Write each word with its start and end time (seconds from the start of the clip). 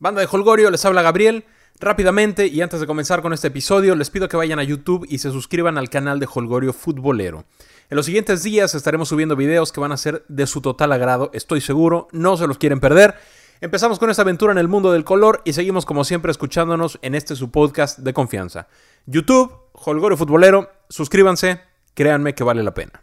Banda 0.00 0.22
de 0.22 0.28
Holgorio, 0.32 0.70
les 0.70 0.82
habla 0.86 1.02
Gabriel. 1.02 1.44
Rápidamente 1.78 2.46
y 2.46 2.62
antes 2.62 2.80
de 2.80 2.86
comenzar 2.86 3.20
con 3.20 3.34
este 3.34 3.48
episodio, 3.48 3.94
les 3.94 4.08
pido 4.08 4.28
que 4.28 4.36
vayan 4.38 4.58
a 4.58 4.64
YouTube 4.64 5.06
y 5.08 5.18
se 5.18 5.30
suscriban 5.30 5.76
al 5.76 5.90
canal 5.90 6.18
de 6.18 6.26
Holgorio 6.32 6.72
Futbolero. 6.72 7.44
En 7.90 7.96
los 7.96 8.06
siguientes 8.06 8.42
días 8.42 8.74
estaremos 8.74 9.10
subiendo 9.10 9.36
videos 9.36 9.72
que 9.72 9.80
van 9.80 9.92
a 9.92 9.98
ser 9.98 10.24
de 10.28 10.46
su 10.46 10.62
total 10.62 10.92
agrado, 10.92 11.30
estoy 11.34 11.60
seguro, 11.60 12.08
no 12.12 12.38
se 12.38 12.46
los 12.46 12.56
quieren 12.56 12.80
perder. 12.80 13.14
Empezamos 13.60 13.98
con 13.98 14.08
esta 14.08 14.22
aventura 14.22 14.52
en 14.52 14.58
el 14.58 14.68
mundo 14.68 14.90
del 14.90 15.04
color 15.04 15.42
y 15.44 15.52
seguimos 15.52 15.84
como 15.84 16.04
siempre 16.04 16.30
escuchándonos 16.30 16.98
en 17.02 17.14
este 17.14 17.36
su 17.36 17.50
podcast 17.50 17.98
de 17.98 18.14
confianza. 18.14 18.68
YouTube, 19.04 19.52
Holgorio 19.72 20.16
Futbolero, 20.16 20.70
suscríbanse, 20.88 21.60
créanme 21.92 22.34
que 22.34 22.44
vale 22.44 22.62
la 22.62 22.72
pena. 22.72 23.02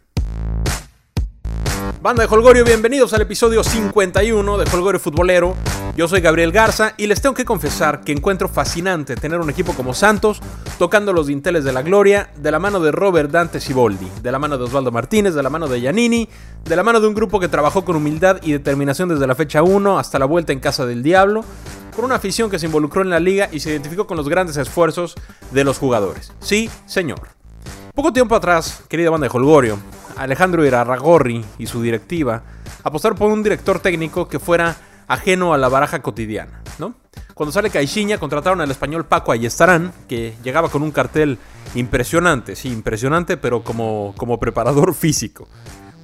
Banda 2.00 2.24
de 2.24 2.32
Holgorio, 2.32 2.64
bienvenidos 2.64 3.12
al 3.12 3.22
episodio 3.22 3.64
51 3.64 4.58
de 4.58 4.70
Holgorio 4.72 5.00
Futbolero. 5.00 5.56
Yo 5.96 6.06
soy 6.06 6.20
Gabriel 6.20 6.52
Garza 6.52 6.94
y 6.96 7.08
les 7.08 7.20
tengo 7.20 7.34
que 7.34 7.44
confesar 7.44 8.02
que 8.02 8.12
encuentro 8.12 8.48
fascinante 8.48 9.16
tener 9.16 9.40
un 9.40 9.50
equipo 9.50 9.72
como 9.72 9.92
Santos 9.94 10.40
tocando 10.78 11.12
los 11.12 11.26
dinteles 11.26 11.64
de 11.64 11.72
la 11.72 11.82
gloria 11.82 12.30
de 12.36 12.52
la 12.52 12.60
mano 12.60 12.78
de 12.78 12.92
Robert 12.92 13.32
Dante 13.32 13.58
Siboldi, 13.58 14.08
de 14.22 14.30
la 14.30 14.38
mano 14.38 14.56
de 14.56 14.62
Osvaldo 14.62 14.92
Martínez, 14.92 15.34
de 15.34 15.42
la 15.42 15.50
mano 15.50 15.66
de 15.66 15.80
Giannini, 15.80 16.28
de 16.64 16.76
la 16.76 16.84
mano 16.84 17.00
de 17.00 17.08
un 17.08 17.14
grupo 17.14 17.40
que 17.40 17.48
trabajó 17.48 17.84
con 17.84 17.96
humildad 17.96 18.38
y 18.44 18.52
determinación 18.52 19.08
desde 19.08 19.26
la 19.26 19.34
fecha 19.34 19.64
1 19.64 19.98
hasta 19.98 20.20
la 20.20 20.26
vuelta 20.26 20.52
en 20.52 20.60
casa 20.60 20.86
del 20.86 21.02
diablo, 21.02 21.44
con 21.96 22.04
una 22.04 22.14
afición 22.14 22.48
que 22.48 22.60
se 22.60 22.66
involucró 22.66 23.02
en 23.02 23.10
la 23.10 23.18
liga 23.18 23.48
y 23.50 23.58
se 23.58 23.70
identificó 23.70 24.06
con 24.06 24.16
los 24.16 24.28
grandes 24.28 24.56
esfuerzos 24.56 25.16
de 25.50 25.64
los 25.64 25.78
jugadores. 25.78 26.32
Sí, 26.38 26.70
señor. 26.86 27.30
Poco 27.92 28.12
tiempo 28.12 28.36
atrás, 28.36 28.84
querida 28.88 29.10
banda 29.10 29.26
de 29.26 29.36
Holgorio, 29.36 29.80
Alejandro 30.18 30.64
Irarragorri 30.64 31.44
y 31.58 31.66
su 31.66 31.80
directiva 31.80 32.42
apostaron 32.82 33.16
por 33.16 33.30
un 33.30 33.42
director 33.42 33.80
técnico 33.80 34.28
que 34.28 34.38
fuera 34.38 34.76
ajeno 35.06 35.54
a 35.54 35.58
la 35.58 35.68
baraja 35.68 36.02
cotidiana, 36.02 36.62
¿no? 36.78 36.94
Cuando 37.34 37.52
sale 37.52 37.70
Caixinha, 37.70 38.18
contrataron 38.18 38.60
al 38.60 38.70
español 38.70 39.06
Paco 39.06 39.32
Ayestarán, 39.32 39.92
que 40.08 40.34
llegaba 40.42 40.68
con 40.68 40.82
un 40.82 40.90
cartel 40.90 41.38
impresionante, 41.74 42.56
sí, 42.56 42.68
impresionante, 42.68 43.36
pero 43.36 43.62
como, 43.62 44.14
como 44.16 44.38
preparador 44.38 44.94
físico. 44.96 45.48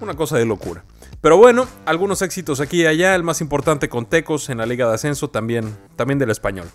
Una 0.01 0.15
cosa 0.15 0.39
de 0.39 0.45
locura. 0.45 0.85
Pero 1.21 1.37
bueno, 1.37 1.67
algunos 1.87 2.23
éxitos 2.23 2.61
aquí 2.61 2.83
y 2.83 2.87
allá, 2.87 3.15
el 3.15 3.23
más 3.23 3.41
importante 3.41 3.89
con 3.89 4.07
Tecos 4.07 4.49
en 4.49 4.59
la 4.59 4.67
Liga 4.67 4.87
de 4.89 4.95
Ascenso, 4.95 5.29
también, 5.29 5.77
también 5.97 6.19
del 6.19 6.31
español. 6.31 6.69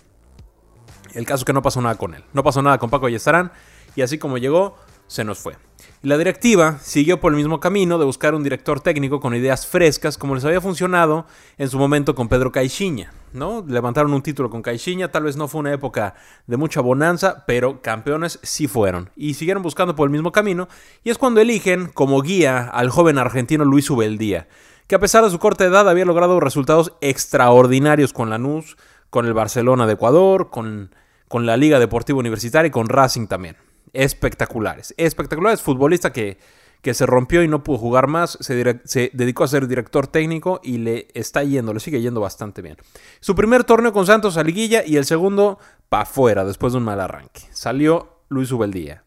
El 1.14 1.24
caso 1.24 1.42
es 1.42 1.44
que 1.44 1.52
no 1.52 1.62
pasó 1.62 1.80
nada 1.80 1.96
con 1.96 2.14
él. 2.14 2.24
No 2.32 2.42
pasó 2.42 2.60
nada 2.60 2.78
con 2.78 2.90
Paco 2.90 3.06
Ayestarán, 3.06 3.52
y 3.96 4.02
así 4.02 4.18
como 4.18 4.38
llegó, 4.38 4.76
se 5.06 5.24
nos 5.24 5.38
fue. 5.38 5.56
La 6.02 6.16
directiva 6.16 6.78
siguió 6.80 7.20
por 7.20 7.30
el 7.30 7.36
mismo 7.36 7.60
camino 7.60 7.98
de 7.98 8.06
buscar 8.06 8.34
un 8.34 8.42
director 8.42 8.80
técnico 8.80 9.20
con 9.20 9.34
ideas 9.34 9.66
frescas, 9.66 10.16
como 10.16 10.34
les 10.34 10.46
había 10.46 10.62
funcionado 10.62 11.26
en 11.58 11.68
su 11.68 11.78
momento 11.78 12.14
con 12.14 12.26
Pedro 12.26 12.50
Caixinha. 12.52 13.12
¿no? 13.34 13.62
Levantaron 13.68 14.14
un 14.14 14.22
título 14.22 14.48
con 14.48 14.62
Caixinha, 14.62 15.12
tal 15.12 15.24
vez 15.24 15.36
no 15.36 15.46
fue 15.46 15.58
una 15.58 15.74
época 15.74 16.14
de 16.46 16.56
mucha 16.56 16.80
bonanza, 16.80 17.44
pero 17.46 17.82
campeones 17.82 18.38
sí 18.42 18.66
fueron. 18.66 19.10
Y 19.14 19.34
siguieron 19.34 19.62
buscando 19.62 19.94
por 19.94 20.06
el 20.06 20.12
mismo 20.12 20.32
camino, 20.32 20.68
y 21.04 21.10
es 21.10 21.18
cuando 21.18 21.42
eligen 21.42 21.88
como 21.88 22.22
guía 22.22 22.62
al 22.72 22.88
joven 22.88 23.18
argentino 23.18 23.66
Luis 23.66 23.90
Ubeldía, 23.90 24.48
que 24.86 24.94
a 24.94 25.00
pesar 25.00 25.22
de 25.22 25.30
su 25.30 25.38
corta 25.38 25.66
edad 25.66 25.86
había 25.86 26.06
logrado 26.06 26.40
resultados 26.40 26.94
extraordinarios 27.02 28.14
con 28.14 28.30
Lanús, 28.30 28.78
con 29.10 29.26
el 29.26 29.34
Barcelona 29.34 29.86
de 29.86 29.92
Ecuador, 29.92 30.48
con, 30.48 30.94
con 31.28 31.44
la 31.44 31.58
Liga 31.58 31.78
Deportiva 31.78 32.18
Universitaria 32.18 32.68
y 32.68 32.72
con 32.72 32.88
Racing 32.88 33.26
también 33.26 33.56
espectaculares. 33.92 34.94
Espectaculares. 34.96 35.62
Futbolista 35.62 36.12
que, 36.12 36.38
que 36.82 36.94
se 36.94 37.06
rompió 37.06 37.42
y 37.42 37.48
no 37.48 37.62
pudo 37.62 37.78
jugar 37.78 38.06
más. 38.06 38.38
Se, 38.40 38.80
se, 38.84 39.10
dedicó 39.12 39.44
a 39.44 39.48
ser 39.48 39.68
director 39.68 40.06
técnico 40.06 40.60
y 40.62 40.78
le 40.78 41.08
está 41.14 41.42
yendo, 41.42 41.74
le 41.74 41.80
sigue 41.80 42.00
yendo 42.00 42.20
bastante 42.20 42.62
bien. 42.62 42.76
Su 43.20 43.34
primer 43.34 43.64
torneo 43.64 43.92
con 43.92 44.06
Santos 44.06 44.36
a 44.36 44.42
liguilla 44.42 44.82
y 44.84 44.96
el 44.96 45.04
segundo 45.04 45.58
pa' 45.88 46.02
afuera 46.02 46.44
después 46.44 46.72
de 46.72 46.78
un 46.78 46.84
mal 46.84 47.00
arranque. 47.00 47.42
Salió 47.52 48.20
Luis 48.28 48.50
Ubeldía. 48.52 49.04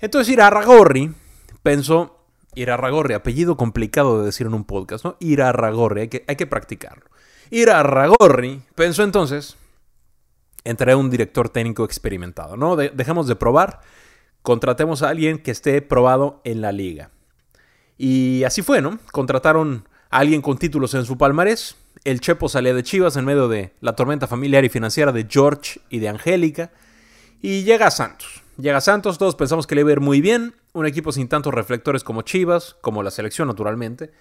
Entonces 0.00 0.32
Irarragorri 0.32 1.12
pensó. 1.62 2.20
Irarragorri, 2.56 3.14
apellido 3.14 3.56
complicado 3.56 4.20
de 4.20 4.26
decir 4.26 4.46
en 4.46 4.54
un 4.54 4.62
podcast, 4.62 5.04
¿no? 5.04 5.16
Irarragorri, 5.18 6.02
hay 6.02 6.08
que, 6.08 6.24
hay 6.28 6.36
que 6.36 6.46
practicarlo. 6.46 7.04
Irarragorri 7.50 8.62
pensó 8.76 9.02
entonces 9.02 9.56
entre 10.64 10.94
un 10.94 11.10
director 11.10 11.48
técnico 11.48 11.84
experimentado. 11.84 12.56
¿no? 12.56 12.76
dejemos 12.76 13.26
de 13.26 13.36
probar, 13.36 13.80
contratemos 14.42 15.02
a 15.02 15.10
alguien 15.10 15.38
que 15.38 15.50
esté 15.50 15.80
probado 15.82 16.40
en 16.44 16.60
la 16.60 16.72
liga. 16.72 17.10
Y 17.96 18.42
así 18.44 18.62
fue, 18.62 18.82
¿no? 18.82 18.98
Contrataron 19.12 19.88
a 20.10 20.18
alguien 20.18 20.42
con 20.42 20.58
títulos 20.58 20.94
en 20.94 21.04
su 21.04 21.16
palmarés. 21.16 21.76
El 22.04 22.20
Chepo 22.20 22.48
salía 22.48 22.74
de 22.74 22.82
Chivas 22.82 23.16
en 23.16 23.24
medio 23.24 23.48
de 23.48 23.72
la 23.80 23.94
tormenta 23.94 24.26
familiar 24.26 24.64
y 24.64 24.68
financiera 24.68 25.12
de 25.12 25.26
George 25.28 25.80
y 25.90 26.00
de 26.00 26.08
Angélica. 26.08 26.72
Y 27.40 27.62
llega 27.62 27.90
Santos. 27.90 28.42
Llega 28.56 28.80
Santos, 28.80 29.18
todos 29.18 29.36
pensamos 29.36 29.66
que 29.66 29.74
le 29.74 29.82
iba 29.82 29.90
a 29.90 29.92
ir 29.92 30.00
muy 30.00 30.20
bien. 30.20 30.54
Un 30.72 30.86
equipo 30.86 31.12
sin 31.12 31.28
tantos 31.28 31.54
reflectores 31.54 32.02
como 32.02 32.22
Chivas, 32.22 32.76
como 32.80 33.02
la 33.02 33.10
selección 33.10 33.48
naturalmente. 33.48 34.12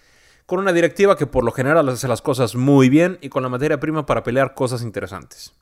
Con 0.46 0.60
una 0.60 0.74
directiva 0.74 1.18
que 1.18 1.25
por 1.25 1.44
lo 1.44 1.52
general 1.52 1.90
hace 1.90 2.08
las 2.08 2.22
cosas 2.22 2.56
muy 2.56 2.90
bien 2.90 3.18
y 3.22 3.30
con 3.30 3.44
la 3.44 3.50
materia 3.50 3.80
prima 3.80 4.06
para 4.06 4.24
pelear 4.24 4.54
cosas 4.54 4.84
interesantes. 4.84 5.54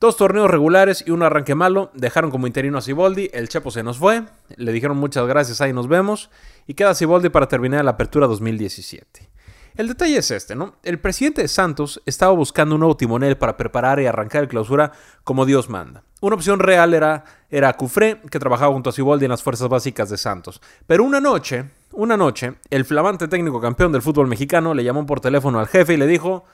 Dos 0.00 0.16
torneos 0.16 0.50
regulares 0.50 1.04
y 1.06 1.10
un 1.10 1.22
arranque 1.22 1.54
malo. 1.54 1.90
Dejaron 1.92 2.30
como 2.30 2.46
interino 2.46 2.78
a 2.78 2.80
Siboldi. 2.80 3.28
El 3.34 3.50
Chepo 3.50 3.70
se 3.70 3.82
nos 3.82 3.98
fue. 3.98 4.22
Le 4.56 4.72
dijeron 4.72 4.96
muchas 4.96 5.26
gracias, 5.26 5.60
ahí 5.60 5.74
nos 5.74 5.88
vemos. 5.88 6.30
Y 6.66 6.72
queda 6.72 6.94
Siboldi 6.94 7.28
para 7.28 7.48
terminar 7.48 7.84
la 7.84 7.90
apertura 7.90 8.26
2017. 8.26 9.28
El 9.76 9.88
detalle 9.88 10.16
es 10.16 10.30
este, 10.30 10.54
¿no? 10.54 10.76
El 10.84 10.98
presidente 11.00 11.42
de 11.42 11.48
Santos 11.48 12.00
estaba 12.06 12.32
buscando 12.32 12.76
un 12.76 12.80
nuevo 12.80 12.96
timonel 12.96 13.36
para 13.36 13.58
preparar 13.58 14.00
y 14.00 14.06
arrancar 14.06 14.42
el 14.42 14.48
clausura 14.48 14.92
como 15.22 15.44
Dios 15.44 15.68
manda. 15.68 16.02
Una 16.22 16.34
opción 16.34 16.60
real 16.60 16.94
era, 16.94 17.24
era 17.50 17.74
Cufré, 17.74 18.22
que 18.30 18.38
trabajaba 18.38 18.72
junto 18.72 18.88
a 18.88 18.94
Siboldi 18.94 19.26
en 19.26 19.30
las 19.30 19.42
fuerzas 19.42 19.68
básicas 19.68 20.08
de 20.08 20.16
Santos. 20.16 20.62
Pero 20.86 21.04
una 21.04 21.20
noche, 21.20 21.66
una 21.92 22.16
noche, 22.16 22.54
el 22.70 22.86
flamante 22.86 23.28
técnico 23.28 23.60
campeón 23.60 23.92
del 23.92 24.00
fútbol 24.00 24.28
mexicano 24.28 24.72
le 24.72 24.82
llamó 24.82 25.04
por 25.04 25.20
teléfono 25.20 25.60
al 25.60 25.68
jefe 25.68 25.92
y 25.92 25.96
le 25.98 26.06
dijo, 26.06 26.46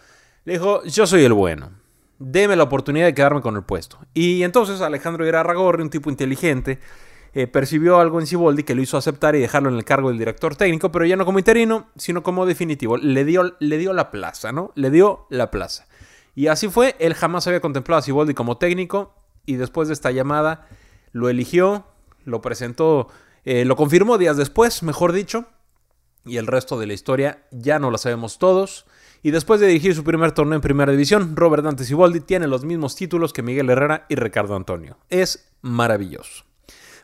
le 0.45 0.55
dijo, 0.55 0.83
yo 0.83 1.07
soy 1.07 1.23
el 1.23 1.33
bueno 1.33 1.86
deme 2.19 2.57
la 2.57 2.65
oportunidad 2.65 3.07
de 3.07 3.15
quedarme 3.15 3.41
con 3.41 3.57
el 3.57 3.63
puesto. 3.63 3.99
Y 4.15 4.43
entonces 4.43 4.81
Alejandro 4.81 5.27
Irarragorri, 5.27 5.83
un 5.83 5.91
tipo 5.91 6.11
inteligente, 6.11 6.79
eh, 7.35 7.47
percibió 7.47 7.99
algo 7.99 8.19
en 8.19 8.27
Siboldi 8.27 8.63
que 8.63 8.75
lo 8.75 8.81
hizo 8.81 8.97
aceptar 8.97 9.37
y 9.37 9.41
dejarlo 9.41 9.69
en 9.69 9.77
el 9.77 9.85
cargo 9.85 10.09
del 10.09 10.19
director 10.19 10.57
técnico, 10.57 10.91
pero 10.91 11.05
ya 11.05 11.17
no 11.17 11.27
como 11.27 11.39
interino, 11.39 11.89
sino 11.97 12.23
como 12.23 12.47
definitivo. 12.47 12.97
Le 12.97 13.25
dio, 13.25 13.57
le 13.59 13.79
dio 13.79 13.93
la 13.93 14.11
plaza, 14.11 14.53
¿no? 14.53 14.73
Le 14.75 14.91
dio 14.91 15.27
la 15.29 15.51
plaza. 15.51 15.87
Y 16.35 16.47
así 16.47 16.69
fue, 16.69 16.97
él 16.99 17.15
jamás 17.15 17.47
había 17.47 17.61
contemplado 17.61 17.99
a 17.99 18.03
Siboldi 18.03 18.35
como 18.35 18.57
técnico 18.57 19.15
y 19.45 19.57
después 19.57 19.89
de 19.89 19.95
esta 19.95 20.11
llamada 20.11 20.67
lo 21.13 21.29
eligió, 21.29 21.87
lo 22.25 22.41
presentó, 22.41 23.09
eh, 23.45 23.65
lo 23.65 23.77
confirmó 23.77 24.19
días 24.19 24.37
después, 24.37 24.83
mejor 24.83 25.13
dicho, 25.13 25.47
y 26.27 26.37
el 26.37 26.47
resto 26.47 26.79
de 26.79 26.87
la 26.87 26.95
historia 26.95 27.47
ya 27.51 27.79
no 27.79 27.91
la 27.91 27.99
sabemos 27.99 28.39
todos. 28.39 28.87
Y 29.23 29.31
después 29.31 29.61
de 29.61 29.67
dirigir 29.67 29.95
su 29.95 30.05
primer 30.05 30.33
torneo 30.33 30.57
en 30.57 30.61
Primera 30.61 30.93
División, 30.93 31.35
Robert 31.37 31.65
Dante 31.65 31.85
Siboldi 31.85 32.21
tiene 32.21 32.47
los 32.47 32.65
mismos 32.65 32.95
títulos 32.95 33.33
que 33.33 33.43
Miguel 33.43 33.71
Herrera 33.71 34.07
y 34.09 34.15
Ricardo 34.15 34.55
Antonio. 34.55 34.99
Es 35.09 35.49
maravilloso. 35.63 36.45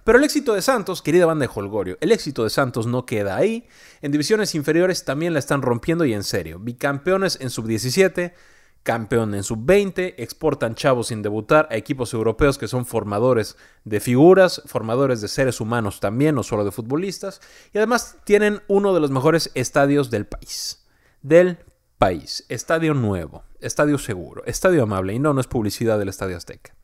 Pero 0.04 0.18
el 0.18 0.24
éxito 0.24 0.54
de 0.54 0.62
Santos, 0.62 1.00
querida 1.00 1.26
banda 1.26 1.46
de 1.46 1.52
Holgorio, 1.54 1.96
el 2.00 2.10
éxito 2.10 2.42
de 2.42 2.50
Santos 2.50 2.86
no 2.86 3.06
queda 3.06 3.36
ahí. 3.36 3.68
En 4.00 4.10
divisiones 4.10 4.54
inferiores 4.54 5.04
también 5.04 5.32
la 5.32 5.38
están 5.38 5.62
rompiendo 5.62 6.04
y 6.04 6.12
en 6.12 6.24
serio. 6.24 6.58
Bicampeones 6.58 7.38
en 7.40 7.50
sub-17, 7.50 8.32
campeón 8.82 9.34
en 9.34 9.44
sub-20, 9.44 10.14
exportan 10.16 10.74
chavos 10.74 11.08
sin 11.08 11.22
debutar 11.22 11.68
a 11.70 11.76
equipos 11.76 12.12
europeos 12.14 12.58
que 12.58 12.68
son 12.68 12.84
formadores 12.84 13.56
de 13.84 14.00
figuras, 14.00 14.62
formadores 14.66 15.20
de 15.20 15.28
seres 15.28 15.60
humanos 15.60 16.00
también, 16.00 16.34
no 16.34 16.42
solo 16.42 16.64
de 16.64 16.72
futbolistas, 16.72 17.40
y 17.72 17.78
además 17.78 18.16
tienen 18.24 18.62
uno 18.68 18.92
de 18.92 19.00
los 19.00 19.10
mejores 19.10 19.50
estadios 19.54 20.10
del 20.10 20.26
país. 20.26 20.84
Del 21.22 21.58
país. 21.98 22.44
Estadio 22.48 22.94
nuevo, 22.94 23.44
estadio 23.60 23.98
seguro, 23.98 24.42
estadio 24.46 24.82
amable 24.82 25.14
y 25.14 25.20
no, 25.20 25.32
no 25.32 25.40
es 25.40 25.46
publicidad 25.46 25.98
del 25.98 26.08
Estadio 26.08 26.36
Azteca. 26.36 26.74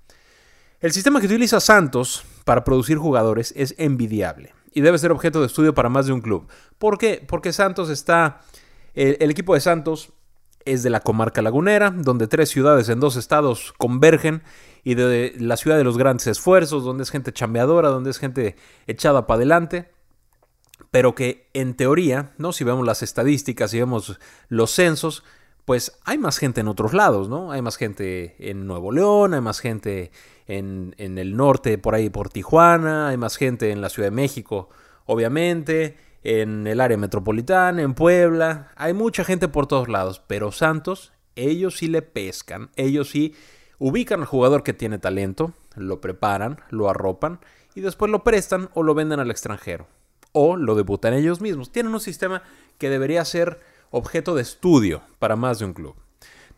El 0.81 0.93
sistema 0.93 1.19
que 1.19 1.27
utiliza 1.27 1.59
Santos 1.59 2.23
para 2.45 2.63
producir 2.63 2.99
jugadores 2.99 3.53
es 3.57 3.75
envidiable 3.79 4.55
y 4.73 4.81
debe 4.81 4.99
ser 4.99 5.11
objeto 5.11 5.41
de 5.41 5.47
estudio 5.47 5.75
para 5.75 5.89
más 5.89 6.07
de 6.07 6.13
un 6.13 6.21
club. 6.21 6.47
¿Por 6.79 6.99
qué? 6.99 7.25
Porque 7.27 7.53
Santos 7.53 7.91
está... 7.91 8.43
El, 8.95 9.17
el 9.21 9.31
equipo 9.31 9.55
de 9.55 9.61
Santos 9.61 10.13
es 10.65 10.83
de 10.83 10.91
la 10.91 11.01
comarca 11.01 11.43
lagunera, 11.43 11.91
donde 11.91 12.27
tres 12.27 12.51
ciudades 12.51 12.89
en 12.89 13.01
dos 13.01 13.17
estados 13.17 13.73
convergen 13.79 14.43
y 14.85 14.95
de 14.95 15.35
la 15.39 15.57
ciudad 15.57 15.77
de 15.77 15.85
los 15.85 15.99
grandes 15.99 16.27
esfuerzos, 16.27 16.85
donde 16.85 17.03
es 17.03 17.11
gente 17.11 17.33
chambeadora, 17.33 17.89
donde 17.89 18.11
es 18.11 18.19
gente 18.19 18.57
echada 18.87 19.27
para 19.27 19.37
adelante 19.39 19.91
pero 20.91 21.15
que 21.15 21.49
en 21.55 21.75
teoría, 21.75 22.33
¿no? 22.39 22.53
Si 22.53 22.65
vemos 22.65 22.87
las 22.87 23.03
estadísticas, 23.03 23.71
si 23.71 23.79
vemos 23.79 24.19
los 24.49 24.71
censos, 24.71 25.23
pues 25.65 25.99
hay 26.05 26.17
más 26.17 26.39
gente 26.39 26.63
en 26.63 26.69
otros 26.69 26.95
lados, 26.95 27.29
¿no? 27.29 27.53
Hay 27.53 27.61
más 27.61 27.77
gente 27.77 28.37
en 28.39 28.67
Nuevo 28.67 28.91
León, 28.91 29.35
hay 29.35 29.41
más 29.41 29.61
gente 29.61 30.11
en, 30.47 30.95
en 30.99 31.19
el 31.19 31.37
norte, 31.37 31.77
por 31.77 31.95
ahí 31.95 32.09
por 32.09 32.31
Tijuana, 32.31 33.09
hay 33.09 33.19
más 33.19 33.37
gente 33.37 33.71
en 33.71 33.83
la 33.83 33.91
Ciudad 33.91 34.07
de 34.07 34.17
México, 34.17 34.71
obviamente, 35.05 35.99
en 36.23 36.67
el 36.67 36.81
área 36.81 36.97
metropolitana, 36.97 37.83
en 37.83 37.95
Puebla, 37.95 38.73
hay 38.77 38.93
mucha 38.93 39.25
gente 39.25 39.49
por 39.49 39.67
todos 39.67 39.89
lados, 39.89 40.23
pero 40.27 40.53
Santos 40.53 41.13
Ellos 41.37 41.77
sí 41.77 41.87
le 41.87 42.03
pescan, 42.03 42.71
ellos 42.75 43.11
sí 43.11 43.35
ubican 43.79 44.21
al 44.21 44.27
jugador 44.27 44.65
que 44.65 44.73
tiene 44.73 44.99
talento, 44.99 45.53
lo 45.77 46.01
preparan, 46.01 46.61
lo 46.71 46.91
arropan 46.91 47.39
y 47.77 47.81
después 47.81 48.11
lo 48.11 48.25
prestan 48.25 48.71
o 48.75 48.83
lo 48.83 48.95
venden 48.95 49.21
al 49.21 49.31
extranjero. 49.31 49.87
O 50.33 50.57
lo 50.57 50.75
debutan 50.75 51.15
ellos 51.15 51.41
mismos. 51.41 51.71
Tienen 51.71 51.95
un 51.95 52.01
sistema 52.01 52.43
que 52.77 52.91
debería 52.91 53.25
ser 53.25 53.61
objeto 53.91 54.35
de 54.35 54.43
estudio 54.43 55.03
para 55.21 55.37
más 55.37 55.61
de 55.61 55.67
un 55.67 55.75
club. 55.75 55.95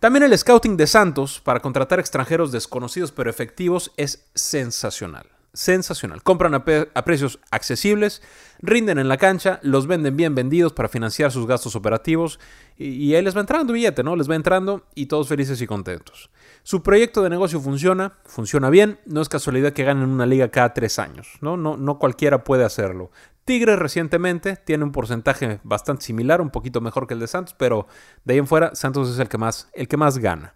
También 0.01 0.23
el 0.23 0.37
scouting 0.37 0.79
de 0.79 0.87
Santos 0.87 1.41
para 1.41 1.61
contratar 1.61 2.01
extranjeros 2.01 2.53
desconocidos 2.53 3.13
pero 3.13 3.29
efectivos 3.29 3.93
es 3.99 4.31
sensacional 4.35 5.27
sensacional. 5.53 6.23
Compran 6.23 6.55
a, 6.55 6.65
precios 6.65 7.41
accesibles, 7.51 8.23
rinden 8.61 8.99
en 8.99 9.09
la 9.09 9.17
cancha, 9.17 9.59
los 9.63 9.87
venden 9.87 10.17
bien 10.17 10.35
vendidos 10.35 10.73
para 10.73 10.89
financiar 10.89 11.33
sus 11.33 11.47
gastos 11.47 11.77
operativos 11.77 12.39
y, 12.77 12.89
y, 12.89 13.15
ahí 13.15 13.23
les 13.23 13.37
va 13.37 13.41
entrando 13.41 13.73
billete, 13.73 14.03
¿no? 14.03 14.17
Les 14.17 14.31
va 14.31 14.37
entrando 14.37 14.87
y 14.95 15.07
todos 15.07 15.29
felices 15.29 15.61
y 15.61 15.67
contentos. 15.67 16.31
Su 16.63 16.83
proyecto 16.83 17.23
de 17.23 17.31
negocio 17.31 17.61
funciona, 17.61 18.19
funciona 18.25 18.71
bien, 18.71 19.01
no 19.07 19.21
es 19.21 19.29
casualidad 19.29 19.73
que 19.73 19.85
ganen 19.85 20.09
una 20.09 20.27
liga 20.27 20.51
cada 20.51 20.75
tres 20.75 20.99
años, 20.99 21.29
¿no? 21.41 21.57
No, 21.57 21.77
no 21.77 21.99
cualquiera 21.99 22.45
puede 22.45 22.65
hacerlo. 22.65 23.11
Tigres 23.45 23.79
recientemente 23.79 24.57
tiene 24.57 24.85
un 24.85 24.93
porcentaje 24.93 25.61
bastante 25.65 26.05
similar, 26.05 26.41
un 26.41 26.51
poquito 26.51 26.81
mejor 26.81 27.07
que 27.07 27.15
el 27.15 27.21
de 27.21 27.27
Santos, 27.27 27.55
pero 27.59 27.87
de 28.25 28.35
ahí 28.35 28.39
en 28.39 28.47
fuera 28.47 28.75
Santos 28.75 29.11
es 29.11 29.19
el 29.19 29.29
que 29.29 29.39
más, 29.39 29.69
el 29.73 29.89
que 29.89 29.97
más 29.97 30.19
gana. 30.19 30.55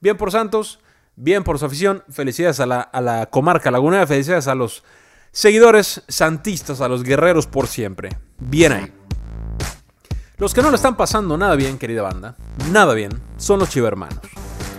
Bien 0.00 0.16
por 0.16 0.32
Santos, 0.32 0.80
bien 1.16 1.44
por 1.44 1.58
su 1.58 1.66
afición. 1.66 2.02
Felicidades 2.08 2.60
a 2.60 2.66
la, 2.66 3.28
comarca 3.30 3.70
lagunera, 3.70 4.06
felicidades 4.06 4.48
a 4.48 4.54
los 4.54 4.82
seguidores 5.30 6.02
santistas, 6.08 6.80
a 6.80 6.88
los 6.88 7.02
guerreros 7.02 7.46
por 7.46 7.66
siempre. 7.66 8.10
Bien 8.38 8.72
ahí. 8.72 8.92
Los 10.38 10.54
que 10.54 10.62
no 10.62 10.70
le 10.70 10.76
están 10.76 10.96
pasando 10.96 11.38
nada 11.38 11.54
bien, 11.54 11.78
querida 11.78 12.02
banda, 12.02 12.36
nada 12.72 12.94
bien, 12.94 13.12
son 13.36 13.60
los 13.60 13.70
chivermanos. 13.70 14.18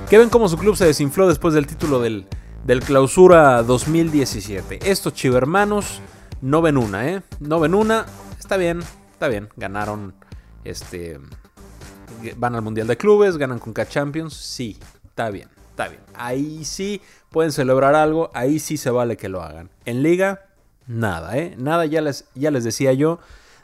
Que 0.10 0.18
ven 0.18 0.30
cómo 0.30 0.50
su 0.50 0.58
club 0.58 0.76
se 0.76 0.86
desinfló 0.86 1.28
después 1.28 1.54
del 1.54 1.68
título 1.68 2.02
del, 2.02 2.28
del 2.66 2.82
Clausura 2.82 3.64
2017. 3.64 4.92
Estos 4.92 5.14
chivermanos 5.14 6.02
no 6.42 6.62
ven 6.62 6.78
una, 6.78 7.08
¿eh? 7.08 7.22
No 7.40 7.62
ven 7.62 7.74
una. 7.74 8.06
Está 8.38 8.58
bien, 8.58 8.84
está 9.12 9.28
bien. 9.28 9.50
Ganaron, 9.56 10.14
este... 10.64 11.20
Van 12.38 12.56
al 12.56 12.62
Mundial 12.62 12.88
de 12.88 12.96
Clubes, 12.96 13.38
ganan 13.38 13.60
con 13.60 13.74
K-Champions. 13.74 14.34
Sí, 14.34 14.78
está 15.06 15.30
bien 15.30 15.53
está 15.74 15.88
bien. 15.88 16.02
Ahí 16.14 16.66
sí 16.66 17.02
pueden 17.32 17.52
celebrar 17.52 17.96
algo, 17.96 18.30
ahí 18.34 18.60
sí 18.60 18.78
se 18.78 18.92
vale 18.92 19.18
que 19.18 19.28
lo 19.28 19.42
hagan. 19.42 19.72
En 19.86 20.04
liga, 20.04 20.46
nada, 20.86 21.36
¿eh? 21.38 21.56
Nada, 21.58 21.86
ya 21.86 22.02
les, 22.02 22.26
ya 22.36 22.52
les 22.52 22.64
decía 22.64 22.94
yo, 22.94 23.20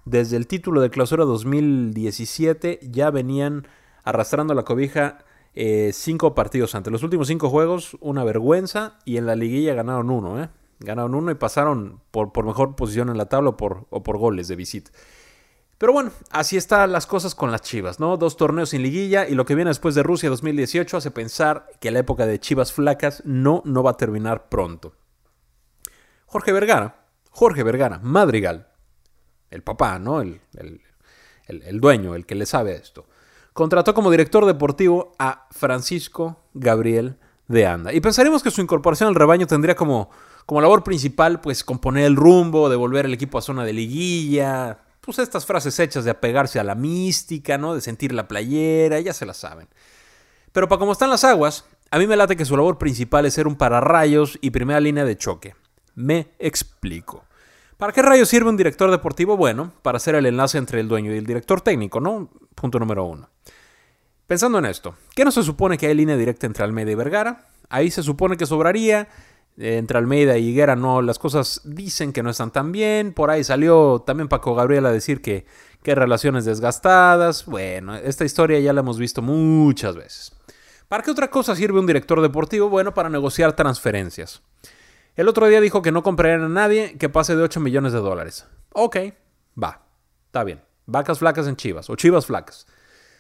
desde 0.05 0.35
el 0.35 0.47
título 0.47 0.81
de 0.81 0.89
clausura 0.89 1.23
2017 1.25 2.79
ya 2.81 3.11
venían 3.11 3.67
arrastrando 4.03 4.55
la 4.55 4.63
cobija 4.63 5.19
eh, 5.53 5.91
cinco 5.93 6.33
partidos 6.33 6.73
antes. 6.73 6.91
Los 6.91 7.03
últimos 7.03 7.27
cinco 7.27 7.49
juegos, 7.49 7.95
una 7.99 8.23
vergüenza, 8.23 8.97
y 9.05 9.17
en 9.17 9.27
la 9.27 9.35
liguilla 9.35 9.75
ganaron 9.75 10.09
uno, 10.09 10.41
¿eh? 10.41 10.49
Ganaron 10.79 11.13
uno 11.13 11.29
y 11.29 11.35
pasaron 11.35 11.99
por, 12.09 12.31
por 12.31 12.45
mejor 12.45 12.75
posición 12.75 13.09
en 13.09 13.17
la 13.17 13.27
tabla 13.27 13.51
por, 13.51 13.85
o 13.91 14.01
por 14.01 14.17
goles 14.17 14.47
de 14.47 14.55
visita. 14.55 14.89
Pero 15.79 15.93
bueno, 15.93 16.11
así 16.29 16.57
están 16.57 16.91
las 16.91 17.07
cosas 17.07 17.35
con 17.35 17.53
las 17.53 17.61
Chivas, 17.61 18.01
¿no? 18.01 18.17
Dos 18.17 18.35
torneos 18.35 18.71
sin 18.71 18.83
liguilla 18.83 19.29
y 19.29 19.33
lo 19.33 19.45
que 19.45 19.55
viene 19.55 19.69
después 19.69 19.95
de 19.95 20.03
Rusia 20.03 20.29
2018 20.29 20.97
hace 20.97 21.09
pensar 21.09 21.67
que 21.79 21.89
la 21.89 21.99
época 21.99 22.25
de 22.25 22.37
Chivas 22.37 22.73
flacas 22.73 23.23
no, 23.25 23.61
no 23.63 23.81
va 23.81 23.91
a 23.91 23.97
terminar 23.97 24.49
pronto. 24.49 24.93
Jorge 26.25 26.51
Vergara, 26.51 27.07
Jorge 27.31 27.63
Vergara, 27.63 27.99
Madrigal, 28.03 28.67
el 29.49 29.63
papá, 29.63 29.99
¿no? 29.99 30.19
El, 30.19 30.41
el 31.47 31.79
dueño, 31.79 32.13
el 32.13 32.25
que 32.25 32.35
le 32.35 32.45
sabe 32.45 32.75
esto, 32.75 33.07
contrató 33.53 33.93
como 33.93 34.11
director 34.11 34.45
deportivo 34.45 35.13
a 35.17 35.47
Francisco 35.51 36.43
Gabriel 36.53 37.15
de 37.47 37.65
Anda. 37.65 37.93
Y 37.93 38.01
pensaremos 38.01 38.43
que 38.43 38.51
su 38.51 38.59
incorporación 38.59 39.07
al 39.07 39.15
rebaño 39.15 39.47
tendría 39.47 39.77
como, 39.77 40.09
como 40.45 40.59
labor 40.59 40.83
principal, 40.83 41.39
pues, 41.39 41.63
componer 41.63 42.03
el 42.03 42.17
rumbo, 42.17 42.69
devolver 42.69 43.05
el 43.05 43.13
equipo 43.13 43.37
a 43.37 43.41
zona 43.41 43.63
de 43.63 43.71
liguilla, 43.71 44.79
pues 45.09 45.17
estas 45.17 45.47
frases 45.47 45.79
hechas 45.79 46.05
de 46.05 46.11
apegarse 46.11 46.59
a 46.59 46.63
la 46.63 46.75
mística, 46.75 47.57
¿no? 47.57 47.73
De 47.73 47.81
sentir 47.81 48.13
la 48.13 48.27
playera, 48.27 48.99
ya 48.99 49.11
se 49.11 49.25
las 49.25 49.37
saben. 49.37 49.67
Pero 50.51 50.67
para 50.67 50.77
como 50.77 50.91
están 50.91 51.09
las 51.09 51.23
aguas, 51.23 51.65
a 51.89 51.97
mí 51.97 52.05
me 52.05 52.15
late 52.15 52.35
que 52.35 52.45
su 52.45 52.55
labor 52.55 52.77
principal 52.77 53.25
es 53.25 53.33
ser 53.33 53.47
un 53.47 53.55
pararrayos 53.55 54.37
y 54.39 54.51
primera 54.51 54.79
línea 54.79 55.05
de 55.05 55.17
choque. 55.17 55.55
Me 55.95 56.27
explico. 56.37 57.25
¿Para 57.77 57.91
qué 57.91 58.03
rayos 58.03 58.29
sirve 58.29 58.49
un 58.49 58.57
director 58.57 58.91
deportivo? 58.91 59.35
Bueno, 59.35 59.73
para 59.81 59.97
hacer 59.97 60.13
el 60.13 60.27
enlace 60.27 60.59
entre 60.59 60.79
el 60.79 60.87
dueño 60.87 61.11
y 61.11 61.17
el 61.17 61.25
director 61.25 61.61
técnico, 61.61 61.99
¿no? 61.99 62.29
Punto 62.53 62.77
número 62.77 63.05
uno. 63.05 63.29
Pensando 64.27 64.59
en 64.59 64.65
esto, 64.65 64.93
¿qué 65.15 65.25
no 65.25 65.31
se 65.31 65.41
supone 65.41 65.79
que 65.79 65.87
hay 65.87 65.95
línea 65.95 66.17
directa 66.17 66.45
entre 66.45 66.63
Almeida 66.63 66.91
y 66.91 66.95
Vergara? 66.95 67.47
Ahí 67.67 67.89
se 67.89 68.03
supone 68.03 68.37
que 68.37 68.45
sobraría 68.45 69.07
entre 69.59 69.97
Almeida 69.97 70.37
y 70.37 70.47
Higuera 70.47 70.77
no, 70.77 71.01
las 71.01 71.19
cosas 71.19 71.61
dicen 71.65 72.13
que 72.13 72.23
no 72.23 72.29
están 72.29 72.51
tan 72.51 72.71
bien. 72.71 73.13
Por 73.13 73.29
ahí 73.29 73.43
salió 73.43 74.03
también 74.05 74.29
Paco 74.29 74.55
Gabriel 74.55 74.85
a 74.85 74.91
decir 74.91 75.21
que, 75.21 75.45
que 75.83 75.95
relaciones 75.95 76.45
desgastadas. 76.45 77.45
Bueno, 77.45 77.95
esta 77.95 78.23
historia 78.23 78.59
ya 78.59 78.71
la 78.71 78.79
hemos 78.79 78.97
visto 78.97 79.21
muchas 79.21 79.95
veces. 79.95 80.33
¿Para 80.87 81.03
qué 81.03 81.11
otra 81.11 81.29
cosa 81.29 81.55
sirve 81.55 81.79
un 81.79 81.85
director 81.85 82.21
deportivo? 82.21 82.69
Bueno, 82.69 82.93
para 82.93 83.09
negociar 83.09 83.53
transferencias. 83.53 84.41
El 85.15 85.27
otro 85.27 85.47
día 85.47 85.59
dijo 85.59 85.81
que 85.81 85.91
no 85.91 86.03
comprarían 86.03 86.43
a 86.43 86.49
nadie 86.49 86.97
que 86.97 87.09
pase 87.09 87.35
de 87.35 87.43
8 87.43 87.59
millones 87.59 87.91
de 87.91 87.99
dólares. 87.99 88.47
Ok, 88.73 88.97
va, 89.61 89.83
está 90.27 90.45
bien. 90.45 90.61
Vacas 90.85 91.19
flacas 91.19 91.45
en 91.47 91.57
Chivas 91.57 91.89
o 91.89 91.95
Chivas 91.97 92.25
flacas. 92.25 92.65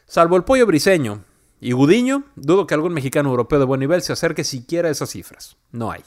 Salvo 0.05 0.37
el 0.37 0.45
pollo 0.45 0.65
briseño 0.65 1.25
y 1.59 1.73
Gudiño, 1.73 2.23
dudo 2.35 2.65
que 2.65 2.73
algún 2.73 2.93
mexicano 2.93 3.29
europeo 3.29 3.59
de 3.59 3.65
buen 3.65 3.81
nivel 3.81 4.01
se 4.01 4.13
acerque 4.13 4.45
siquiera 4.45 4.87
a 4.87 4.91
esas 4.91 5.09
cifras. 5.09 5.57
No 5.71 5.91
hay. 5.91 6.01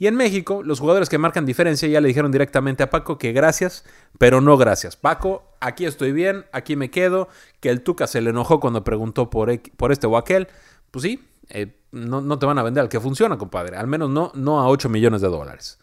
Y 0.00 0.06
en 0.06 0.16
México, 0.16 0.62
los 0.62 0.80
jugadores 0.80 1.10
que 1.10 1.18
marcan 1.18 1.44
diferencia 1.44 1.86
ya 1.86 2.00
le 2.00 2.08
dijeron 2.08 2.32
directamente 2.32 2.82
a 2.82 2.88
Paco 2.88 3.18
que 3.18 3.32
gracias, 3.32 3.84
pero 4.16 4.40
no 4.40 4.56
gracias. 4.56 4.96
Paco, 4.96 5.44
aquí 5.60 5.84
estoy 5.84 6.12
bien, 6.12 6.46
aquí 6.52 6.74
me 6.74 6.90
quedo. 6.90 7.28
Que 7.60 7.68
el 7.68 7.82
Tuca 7.82 8.06
se 8.06 8.22
le 8.22 8.30
enojó 8.30 8.60
cuando 8.60 8.82
preguntó 8.82 9.28
por, 9.28 9.60
por 9.76 9.92
este 9.92 10.06
o 10.06 10.16
aquel. 10.16 10.48
Pues 10.90 11.02
sí, 11.02 11.28
eh, 11.50 11.76
no, 11.92 12.38
te 12.38 12.46
van 12.46 12.58
a 12.58 12.62
vender 12.62 12.80
al 12.80 12.88
que 12.88 12.98
funciona, 12.98 13.36
compadre. 13.36 13.76
Al 13.76 13.88
menos 13.88 14.08
no, 14.08 14.32
no 14.34 14.60
a 14.60 14.68
8 14.70 14.88
millones 14.88 15.20
de 15.20 15.28
dólares. 15.28 15.78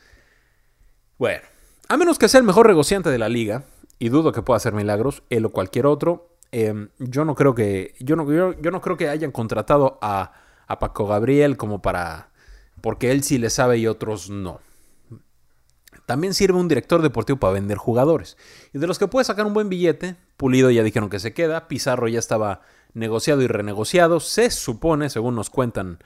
Bueno, 1.20 1.44
a 1.88 1.96
menos 1.96 2.18
que 2.18 2.28
sea 2.28 2.40
el 2.40 2.46
mejor 2.48 2.66
negociante 2.66 3.12
de 3.12 3.20
la 3.20 3.30
liga, 3.30 3.66
y 4.00 4.10
dudo 4.10 4.32
que 4.32 4.42
pueda 4.42 4.58
hacer 4.58 4.74
milagros, 4.74 5.22
él 5.30 5.46
o 5.46 5.52
cualquier 5.52 5.86
otro, 5.86 6.30
em, 6.52 6.90
yo 6.98 7.24
no 7.24 7.36
creo 7.36 7.54
que. 7.54 7.94
Yo 8.00 8.16
no, 8.16 8.26
yo 8.32 8.72
no 8.72 8.82
creo 8.82 8.98
que 8.98 9.10
hayan 9.10 9.32
contratado 9.32 10.00
a, 10.02 10.34
a 10.66 10.80
Paco 10.80 11.06
Gabriel 11.06 11.56
como 11.56 11.84
para 11.84 12.32
porque 12.82 13.12
él 13.12 13.24
sí 13.24 13.38
le 13.38 13.50
sabe 13.50 13.78
y 13.78 13.88
otros 13.88 14.30
no. 14.30 14.60
También 16.06 16.34
sirve 16.34 16.58
un 16.58 16.70
director 16.70 17.02
deportivo 17.02 17.38
para 17.38 17.54
vender 17.54 17.78
jugadores. 17.78 18.38
Y 18.74 18.80
de 18.80 18.88
los 18.88 18.98
que 18.98 19.08
puede 19.08 19.26
sacar 19.26 19.46
un 19.46 19.54
buen 19.54 19.68
billete, 19.68 20.16
Pulido 20.38 20.72
ya 20.72 20.84
dijeron 20.84 21.10
que 21.10 21.20
se 21.20 21.34
queda, 21.34 21.68
Pizarro 21.68 22.08
ya 22.08 22.20
estaba 22.20 22.62
negociado 22.94 23.42
y 23.42 23.48
renegociado, 23.48 24.20
se 24.20 24.50
supone, 24.50 25.10
según 25.10 25.36
nos 25.36 25.50
cuentan 25.50 26.00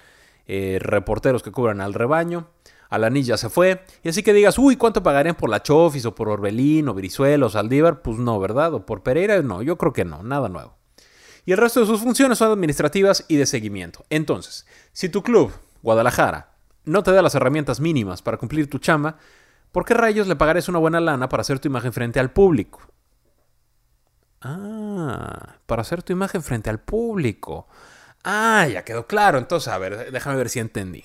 eh, 0.48 0.80
reporteros 0.82 1.44
que 1.44 1.52
cubran 1.52 1.82
al 1.82 1.94
rebaño. 1.94 2.48
Alanís 2.90 3.28
se 3.28 3.50
fue. 3.50 3.86
Y 4.04 4.10
así 4.10 4.22
que 4.22 4.34
digas, 4.34 4.60
uy, 4.60 4.76
¿cuánto 4.76 5.02
pagarían 5.02 5.36
por 5.36 5.50
la 5.50 5.64
Chofis 5.64 6.06
o 6.06 6.14
por 6.14 6.28
Orbelín 6.28 6.90
o 6.90 6.94
Brizuelo 6.94 7.46
o 7.46 7.50
Saldívar? 7.50 8.02
Pues 8.02 8.18
no, 8.18 8.40
¿verdad? 8.40 8.74
O 8.74 8.86
por 8.86 9.02
Pereira, 9.02 9.42
no, 9.42 9.62
yo 9.62 9.78
creo 9.78 9.94
que 9.94 10.04
no, 10.04 10.24
nada 10.24 10.50
nuevo. 10.50 10.76
Y 11.46 11.54
el 11.54 11.58
resto 11.58 11.80
de 11.80 11.86
sus 11.86 12.02
funciones 12.02 12.38
son 12.38 12.52
administrativas 12.52 13.26
y 13.28 13.38
de 13.38 13.46
seguimiento. 13.46 14.04
Entonces, 14.10 14.66
si 14.92 15.10
tu 15.10 15.24
club, 15.24 15.52
Guadalajara, 15.82 16.51
no 16.86 17.04
te 17.04 17.12
da 17.12 17.22
las 17.22 17.36
herramientas 17.36 17.80
mínimas 17.80 18.22
para 18.22 18.38
cumplir 18.38 18.70
tu 18.70 18.80
chamba, 18.80 19.18
¿por 19.72 19.86
qué 19.86 19.94
rayos 19.94 20.28
le 20.28 20.36
pagarás 20.36 20.70
una 20.70 20.80
buena 20.80 21.00
lana 21.00 21.30
para 21.30 21.42
hacer 21.42 21.60
tu 21.60 21.68
imagen 21.68 21.94
frente 21.94 22.20
al 22.20 22.32
público? 22.32 22.82
Ah, 24.42 25.58
para 25.68 25.84
hacer 25.84 26.02
tu 26.04 26.14
imagen 26.14 26.42
frente 26.42 26.70
al 26.70 26.80
público. 26.80 27.68
Ah, 28.24 28.68
ya 28.68 28.84
quedó 28.84 29.06
claro. 29.06 29.38
Entonces, 29.38 29.72
a 29.72 29.78
ver, 29.78 30.12
déjame 30.12 30.36
ver 30.36 30.50
si 30.50 30.60
entendí. 30.60 31.04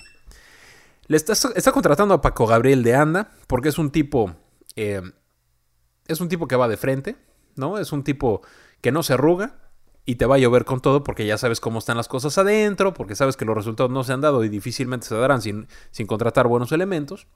Le 1.07 1.17
está, 1.17 1.73
contratando 1.73 2.15
a 2.15 2.21
Paco 2.21 2.47
Gabriel 2.47 2.83
de 2.83 2.95
Anda 2.95 3.31
porque 3.47 3.69
es 3.69 3.79
un 3.79 3.91
tipo. 3.91 4.35
Eh, 4.75 5.03
es 6.09 6.21
un 6.21 6.29
tipo 6.29 6.49
que 6.49 6.57
va 6.57 6.69
de 6.69 6.77
frente, 6.77 7.17
¿no? 7.57 7.79
Es 7.79 7.93
un 7.93 8.05
tipo 8.05 8.43
que 8.81 8.93
no 8.93 9.03
se 9.03 9.15
arruga, 9.15 9.55
y 10.07 10.15
te 10.15 10.25
va 10.25 10.37
a 10.37 10.39
llover 10.39 10.65
con 10.65 10.81
todo 10.81 11.03
porque 11.03 11.27
ya 11.27 11.37
sabes 11.37 11.61
cómo 11.61 11.81
están 11.81 11.97
las 11.97 12.07
cosas 12.07 12.39
adentro, 12.39 12.95
porque 12.95 13.17
sabes 13.17 13.37
que 13.37 13.45
los 13.45 13.57
resultados 13.57 13.91
no 13.91 14.05
se 14.05 14.13
han 14.13 14.21
dado 14.21 14.45
y 14.45 14.49
difícilmente 14.49 15.09
se 15.09 15.17
darán 15.17 15.43
sin, 15.43 15.67
sin 15.91 16.07
contratar 16.07 16.47
buenos 16.47 16.71
elementos. 16.71 17.27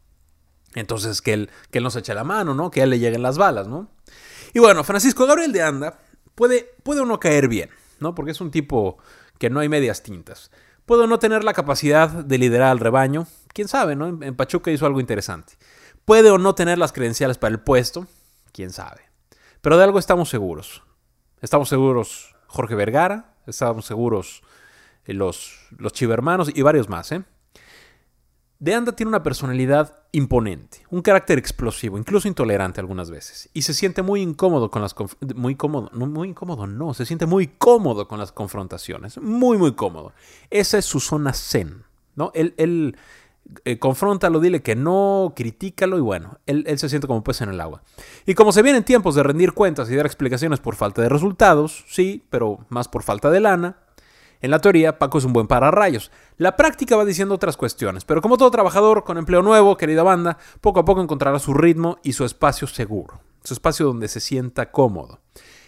Entonces 0.74 1.20
que 1.20 1.32
él, 1.32 1.50
que 1.72 1.78
él 1.78 1.84
nos 1.84 1.96
eche 1.96 2.14
la 2.14 2.22
mano, 2.22 2.54
¿no? 2.54 2.70
Que 2.70 2.80
a 2.80 2.84
él 2.84 2.90
le 2.90 3.00
lleguen 3.00 3.22
las 3.22 3.38
balas, 3.38 3.66
¿no? 3.66 3.88
Y 4.54 4.60
bueno, 4.60 4.84
Francisco 4.84 5.26
Gabriel 5.26 5.52
de 5.52 5.62
Anda 5.62 5.98
puede, 6.36 6.72
puede 6.84 7.00
uno 7.00 7.18
caer 7.18 7.48
bien, 7.48 7.70
¿no? 7.98 8.14
Porque 8.14 8.30
es 8.30 8.40
un 8.40 8.52
tipo 8.52 8.98
que 9.38 9.50
no 9.50 9.58
hay 9.58 9.68
medias 9.68 10.04
tintas. 10.04 10.52
Puede 10.86 11.08
no 11.08 11.18
tener 11.18 11.42
la 11.42 11.54
capacidad 11.54 12.08
de 12.08 12.38
liderar 12.38 12.70
al 12.70 12.78
rebaño, 12.78 13.26
quién 13.52 13.66
sabe, 13.66 13.96
¿no? 13.96 14.06
En 14.06 14.36
Pachuca 14.36 14.70
hizo 14.70 14.86
algo 14.86 15.00
interesante. 15.00 15.54
Puede 16.04 16.30
o 16.30 16.38
no 16.38 16.54
tener 16.54 16.78
las 16.78 16.92
credenciales 16.92 17.36
para 17.36 17.52
el 17.52 17.60
puesto, 17.60 18.06
quién 18.52 18.70
sabe. 18.70 19.02
Pero 19.60 19.76
de 19.76 19.84
algo 19.84 19.98
estamos 19.98 20.28
seguros. 20.28 20.84
Estamos 21.40 21.68
seguros 21.68 22.36
Jorge 22.50 22.74
Vergara, 22.74 23.34
estábamos 23.46 23.86
seguros 23.86 24.42
los, 25.06 25.58
los 25.78 25.92
chivermanos 25.92 26.50
y 26.54 26.62
varios 26.62 26.88
más, 26.88 27.12
¿eh? 27.12 27.22
De 28.58 28.74
Anda 28.74 28.92
tiene 28.92 29.08
una 29.08 29.22
personalidad 29.22 30.02
imponente, 30.12 30.82
un 30.90 31.00
carácter 31.00 31.38
explosivo, 31.38 31.96
incluso 31.96 32.28
intolerante 32.28 32.78
algunas 32.78 33.10
veces, 33.10 33.48
y 33.54 33.62
se 33.62 33.72
siente 33.72 34.02
muy 34.02 34.20
incómodo 34.20 34.70
con 34.70 34.82
las 34.82 34.94
muy 35.34 35.56
muy 35.92 36.28
incómodo, 36.28 36.66
no, 36.66 36.92
se 36.92 37.06
siente 37.06 37.24
muy 37.24 37.46
cómodo 37.46 38.06
con 38.06 38.18
las 38.18 38.32
confrontaciones, 38.32 39.16
muy 39.18 39.56
muy 39.56 39.72
cómodo. 39.72 40.12
Esa 40.50 40.76
es 40.76 40.84
su 40.84 41.00
zona 41.00 41.32
zen, 41.32 41.84
¿no? 42.16 42.32
Él, 42.34 42.52
él 42.58 42.96
eh, 43.64 43.78
confróntalo, 43.78 44.40
dile 44.40 44.62
que 44.62 44.76
no, 44.76 45.32
critícalo 45.34 45.98
y 45.98 46.00
bueno, 46.00 46.38
él, 46.46 46.64
se 46.78 46.88
siente 46.88 47.06
como 47.06 47.24
pez 47.24 47.40
en 47.40 47.50
el 47.50 47.60
agua. 47.60 47.82
Y 48.26 48.34
como 48.34 48.52
se 48.52 48.62
vienen 48.62 48.84
tiempos 48.84 49.14
de 49.14 49.22
rendir 49.22 49.52
cuentas 49.52 49.90
y 49.90 49.96
dar 49.96 50.06
explicaciones 50.06 50.60
por 50.60 50.76
falta 50.76 51.02
de 51.02 51.08
resultados, 51.08 51.84
sí, 51.88 52.24
pero 52.30 52.58
más 52.68 52.88
por 52.88 53.02
falta 53.02 53.30
de 53.30 53.40
lana, 53.40 53.78
en 54.40 54.50
la 54.50 54.60
teoría, 54.60 54.98
Paco 54.98 55.18
es 55.18 55.24
un 55.24 55.32
buen 55.32 55.46
pararrayos. 55.46 56.10
La 56.38 56.56
práctica 56.56 56.96
va 56.96 57.04
diciendo 57.04 57.34
otras 57.34 57.56
cuestiones, 57.56 58.04
pero 58.04 58.22
como 58.22 58.38
todo 58.38 58.50
trabajador 58.50 59.04
con 59.04 59.18
empleo 59.18 59.42
nuevo, 59.42 59.76
querida 59.76 60.02
banda, 60.02 60.38
poco 60.60 60.80
a 60.80 60.84
poco 60.84 61.02
encontrará 61.02 61.38
su 61.38 61.52
ritmo 61.52 61.98
y 62.02 62.14
su 62.14 62.24
espacio 62.24 62.66
seguro, 62.66 63.20
su 63.44 63.52
espacio 63.52 63.86
donde 63.86 64.08
se 64.08 64.20
sienta 64.20 64.70
cómodo. 64.70 65.20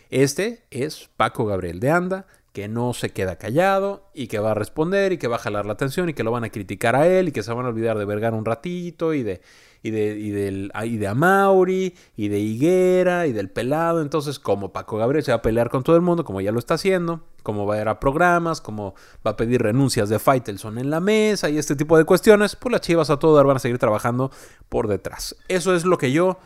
Este 0.08 0.66
es 0.70 1.10
Paco 1.16 1.46
Gabriel 1.46 1.80
de 1.80 1.90
Anda, 1.90 2.26
que 2.52 2.68
no 2.68 2.92
se 2.92 3.10
queda 3.10 3.36
callado 3.36 4.10
y 4.14 4.26
que 4.26 4.38
va 4.38 4.50
a 4.50 4.54
responder 4.54 5.12
y 5.12 5.18
que 5.18 5.28
va 5.28 5.36
a 5.36 5.40
jalar 5.40 5.66
la 5.66 5.72
atención 5.72 6.08
y 6.08 6.14
que 6.14 6.22
lo 6.22 6.30
van 6.30 6.44
a 6.44 6.50
criticar 6.50 6.96
a 6.96 7.06
él 7.06 7.28
y 7.28 7.32
que 7.32 7.42
se 7.42 7.52
van 7.52 7.64
a 7.64 7.70
olvidar 7.70 7.96
de 7.98 8.04
vergar 8.04 8.34
un 8.34 8.44
ratito 8.44 9.14
y 9.14 9.22
de 9.22 9.40
y 9.82 9.90
de, 9.90 10.16
y 10.18 10.30
del, 10.30 10.72
y 10.84 10.96
de 10.96 11.08
Amauri, 11.08 11.94
y 12.16 12.28
de 12.28 12.38
Higuera, 12.38 13.26
y 13.26 13.32
del 13.32 13.50
pelado. 13.50 14.00
Entonces, 14.00 14.38
como 14.38 14.72
Paco 14.72 14.96
Gabriel 14.96 15.24
se 15.24 15.32
va 15.32 15.38
a 15.38 15.42
pelear 15.42 15.70
con 15.70 15.82
todo 15.82 15.96
el 15.96 16.02
mundo, 16.02 16.24
como 16.24 16.40
ya 16.40 16.52
lo 16.52 16.58
está 16.58 16.74
haciendo, 16.74 17.24
como 17.42 17.66
va 17.66 17.74
a 17.74 17.80
ir 17.80 17.88
a 17.88 17.98
programas, 17.98 18.60
como 18.60 18.94
va 19.26 19.32
a 19.32 19.36
pedir 19.36 19.60
renuncias 19.60 20.08
de 20.08 20.18
Faitelson 20.18 20.78
en 20.78 20.90
la 20.90 21.00
mesa 21.00 21.50
y 21.50 21.58
este 21.58 21.74
tipo 21.74 21.98
de 21.98 22.04
cuestiones, 22.04 22.54
pues 22.56 22.72
las 22.72 22.80
chivas 22.80 23.10
a 23.10 23.18
todo 23.18 23.34
dar 23.34 23.46
van 23.46 23.56
a 23.56 23.60
seguir 23.60 23.78
trabajando 23.78 24.30
por 24.68 24.86
detrás. 24.86 25.36
Eso 25.48 25.74
es 25.74 25.84
lo 25.84 25.98
que 25.98 26.12
yo 26.12 26.38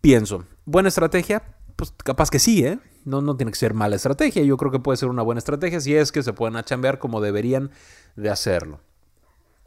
pienso. 0.00 0.44
¿Buena 0.66 0.90
estrategia? 0.90 1.42
Pues 1.76 1.92
capaz 2.04 2.30
que 2.30 2.38
sí, 2.38 2.64
¿eh? 2.66 2.78
No, 3.04 3.20
no 3.20 3.36
tiene 3.36 3.52
que 3.52 3.58
ser 3.58 3.74
mala 3.74 3.96
estrategia. 3.96 4.42
Yo 4.42 4.56
creo 4.56 4.70
que 4.70 4.78
puede 4.78 4.96
ser 4.96 5.08
una 5.08 5.22
buena 5.22 5.38
estrategia 5.38 5.80
si 5.80 5.94
es 5.94 6.12
que 6.12 6.22
se 6.22 6.32
pueden 6.32 6.56
achambear 6.56 6.98
como 6.98 7.20
deberían 7.20 7.70
de 8.16 8.30
hacerlo. 8.30 8.80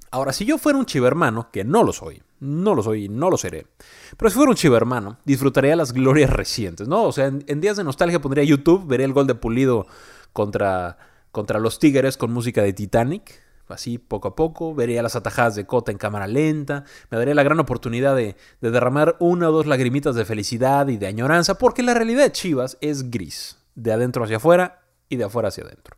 Ahora, 0.09 0.31
si 0.31 0.45
yo 0.45 0.57
fuera 0.57 0.79
un 0.79 0.85
chivermano, 0.85 1.51
que 1.51 1.63
no 1.65 1.83
lo 1.83 1.91
soy, 1.91 2.21
no 2.39 2.75
lo 2.75 2.81
soy 2.81 3.05
y 3.05 3.09
no 3.09 3.29
lo 3.29 3.37
seré, 3.37 3.67
pero 4.15 4.29
si 4.29 4.35
fuera 4.35 4.51
un 4.51 4.55
chivermano, 4.55 5.17
disfrutaría 5.25 5.75
las 5.75 5.91
glorias 5.91 6.29
recientes, 6.29 6.87
¿no? 6.87 7.03
O 7.03 7.11
sea, 7.11 7.25
en, 7.25 7.61
días 7.61 7.75
de 7.75 7.83
nostalgia 7.83 8.21
pondría 8.21 8.43
YouTube, 8.45 8.87
vería 8.87 9.05
el 9.05 9.13
gol 9.13 9.27
de 9.27 9.35
Pulido 9.35 9.85
contra, 10.31 10.97
contra 11.31 11.59
los 11.59 11.77
Tigres 11.77 12.15
con 12.15 12.31
música 12.31 12.63
de 12.63 12.71
Titanic, 12.71 13.46
así 13.69 13.97
poco 13.97 14.29
a 14.29 14.35
poco, 14.35 14.73
vería 14.73 15.01
las 15.03 15.15
atajadas 15.15 15.55
de 15.55 15.65
Cota 15.65 15.91
en 15.91 15.97
cámara 15.97 16.27
lenta, 16.27 16.83
me 17.09 17.17
daría 17.17 17.35
la 17.35 17.43
gran 17.43 17.59
oportunidad 17.59 18.15
de, 18.15 18.35
de 18.61 18.71
derramar 18.71 19.15
una 19.19 19.49
o 19.49 19.51
dos 19.51 19.65
lagrimitas 19.65 20.15
de 20.15 20.25
felicidad 20.25 20.87
y 20.87 20.97
de 20.97 21.07
añoranza, 21.07 21.57
porque 21.57 21.83
la 21.83 21.93
realidad 21.93 22.23
de 22.23 22.31
Chivas 22.31 22.77
es 22.81 23.11
gris, 23.11 23.57
de 23.75 23.91
adentro 23.91 24.23
hacia 24.23 24.37
afuera 24.37 24.81
y 25.09 25.15
de 25.17 25.25
afuera 25.25 25.49
hacia 25.49 25.63
adentro. 25.63 25.97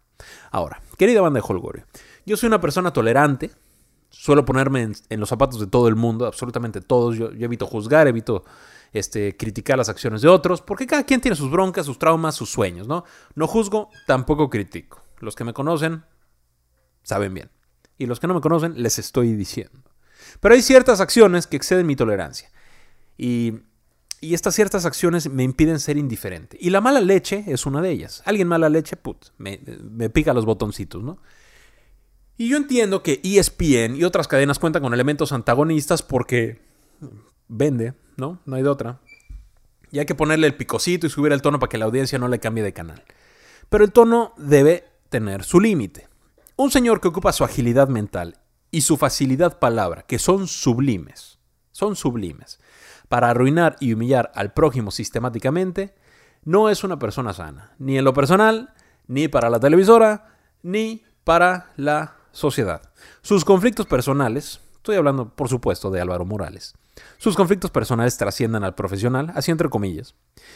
Ahora, 0.52 0.82
querida 0.98 1.22
banda 1.22 1.40
de 1.40 1.46
Holgorio, 1.48 1.86
yo 2.26 2.38
soy 2.38 2.48
una 2.48 2.62
persona 2.62 2.92
tolerante, 2.92 3.52
suelo 4.10 4.46
ponerme 4.46 4.92
en, 5.10 5.20
los 5.20 5.30
zapatos 5.30 5.60
de 5.60 5.68
todo 5.68 5.88
el 5.88 5.96
mundo, 5.96 6.26
absolutamente 6.26 6.82
todos. 6.82 7.16
Yo, 7.16 7.30
evito 7.32 7.66
juzgar, 7.66 8.08
evito 8.08 8.44
este, 8.92 9.38
criticar 9.38 9.78
las 9.78 9.90
acciones 9.90 10.22
de 10.22 10.28
otros, 10.28 10.62
porque 10.62 10.88
cada 10.88 11.04
quien 11.04 11.22
tiene 11.22 11.36
sus 11.36 11.52
broncas, 11.52 11.86
sus 11.86 12.00
traumas, 12.00 12.36
sus 12.36 12.50
sueños, 12.50 12.88
¿no? 12.88 13.04
No 13.36 13.48
juzgo, 13.48 13.90
tampoco 14.08 14.50
critico. 14.50 15.02
Los 15.20 15.36
que 15.36 15.44
me 15.44 15.54
conocen 15.54 16.04
saben 17.04 17.34
bien. 17.34 17.50
Y 18.00 18.08
los 18.08 18.20
que 18.20 18.26
no 18.26 18.34
me 18.34 18.42
conocen 18.42 18.82
les 18.82 18.98
estoy 18.98 19.34
diciendo. 19.34 19.84
Pero 20.40 20.56
hay 20.56 20.64
ciertas 20.64 21.02
acciones 21.02 21.46
que 21.46 21.58
exceden 21.58 21.86
mi 21.86 21.96
tolerancia. 21.96 22.50
Y, 23.18 23.60
y 24.22 24.34
estas 24.34 24.56
ciertas 24.56 24.86
acciones 24.86 25.30
me 25.30 25.44
impiden 25.44 25.80
ser 25.80 25.98
indiferente. 25.98 26.58
Y 26.60 26.72
la 26.72 26.82
mala 26.82 27.00
leche 27.00 27.44
es 27.48 27.66
una 27.66 27.82
de 27.82 27.92
ellas. 27.92 28.22
Alguien 28.26 28.48
mala 28.48 28.70
leche, 28.70 28.98
put, 28.98 29.28
me, 29.38 29.58
pica 30.10 30.34
los 30.34 30.46
botoncitos, 30.46 31.04
¿no? 31.04 31.20
Y 32.38 32.50
yo 32.50 32.58
entiendo 32.58 33.04
que 33.04 33.20
ESPN 33.24 33.96
y 33.96 34.04
otras 34.04 34.28
cadenas 34.28 34.60
cuentan 34.60 34.82
con 34.82 34.94
elementos 34.94 35.32
antagonistas 35.32 36.02
porque 36.02 36.62
vende, 37.48 37.94
¿no? 38.18 38.42
No 38.46 38.56
hay 38.56 38.64
de 38.64 38.70
otra. 38.70 39.02
Y 39.92 40.00
hay 40.00 40.06
que 40.06 40.16
ponerle 40.16 40.48
el 40.48 40.56
picocito 40.56 41.08
y 41.08 41.10
subir 41.10 41.32
el 41.32 41.42
tono 41.42 41.60
para 41.60 41.70
que 41.70 41.78
la 41.78 41.86
audiencia 41.86 42.20
no 42.20 42.28
le 42.28 42.40
cambie 42.40 42.64
de 42.64 42.74
canal. 42.74 43.04
Pero 43.70 43.84
el 43.84 43.92
tono 43.92 44.34
debe 44.38 44.86
tener 45.10 45.44
su 45.44 45.60
límite. 45.60 46.09
Un 46.60 46.72
señor 46.72 47.00
que 47.00 47.08
ocupa 47.08 47.32
su 47.32 47.46
agilidad 47.46 47.88
mental 47.88 48.36
y 48.70 48.82
su 48.82 48.98
facilidad 48.98 49.60
palabra, 49.60 50.02
que 50.02 50.20
son 50.20 50.46
sublimes, 50.46 51.40
son 51.72 51.96
sublimes, 51.96 52.60
para 53.08 53.30
arruinar 53.30 53.78
y 53.80 53.94
humillar 53.94 54.30
al 54.36 54.52
prójimo 54.52 54.92
sistemáticamente, 54.92 55.96
no 56.44 56.70
es 56.70 56.84
una 56.84 57.00
persona 57.00 57.32
sana, 57.32 57.72
ni 57.80 57.98
en 57.98 58.04
lo 58.04 58.14
personal, 58.14 58.74
ni 59.08 59.30
para 59.30 59.50
la 59.50 59.62
televisora, 59.62 60.36
ni 60.62 61.06
para 61.24 61.72
la 61.78 62.18
sociedad. 62.34 62.82
Sus 63.22 63.46
conflictos 63.46 63.86
personales, 63.86 64.60
estoy 64.76 64.98
hablando 64.98 65.30
por 65.30 65.48
supuesto 65.48 65.90
de 65.90 66.02
Álvaro 66.02 66.26
Morales, 66.26 66.76
sus 67.18 67.36
conflictos 67.36 67.72
personales 67.72 68.18
trasciendan 68.18 68.64
al 68.64 68.76
profesional, 68.76 69.32
así 69.36 69.52
entre 69.52 69.70
comillas, 69.70 70.16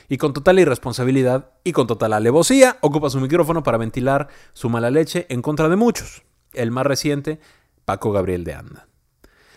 y 0.10 0.18
con 0.18 0.34
total 0.34 0.60
irresponsabilidad 0.60 1.52
y 1.64 1.72
con 1.72 1.88
total 1.88 2.14
alevosía 2.14 2.78
ocupa 2.82 3.10
su 3.10 3.20
micrófono 3.20 3.64
para 3.64 3.78
ventilar 3.78 4.28
su 4.54 4.70
mala 4.70 4.92
leche 4.92 5.26
en 5.30 5.42
contra 5.42 5.70
de 5.70 5.76
muchos. 5.76 6.24
El 6.54 6.72
más 6.72 6.86
reciente, 6.86 7.40
Paco 7.86 8.12
Gabriel 8.12 8.44
de 8.44 8.54
Anda. 8.54 8.88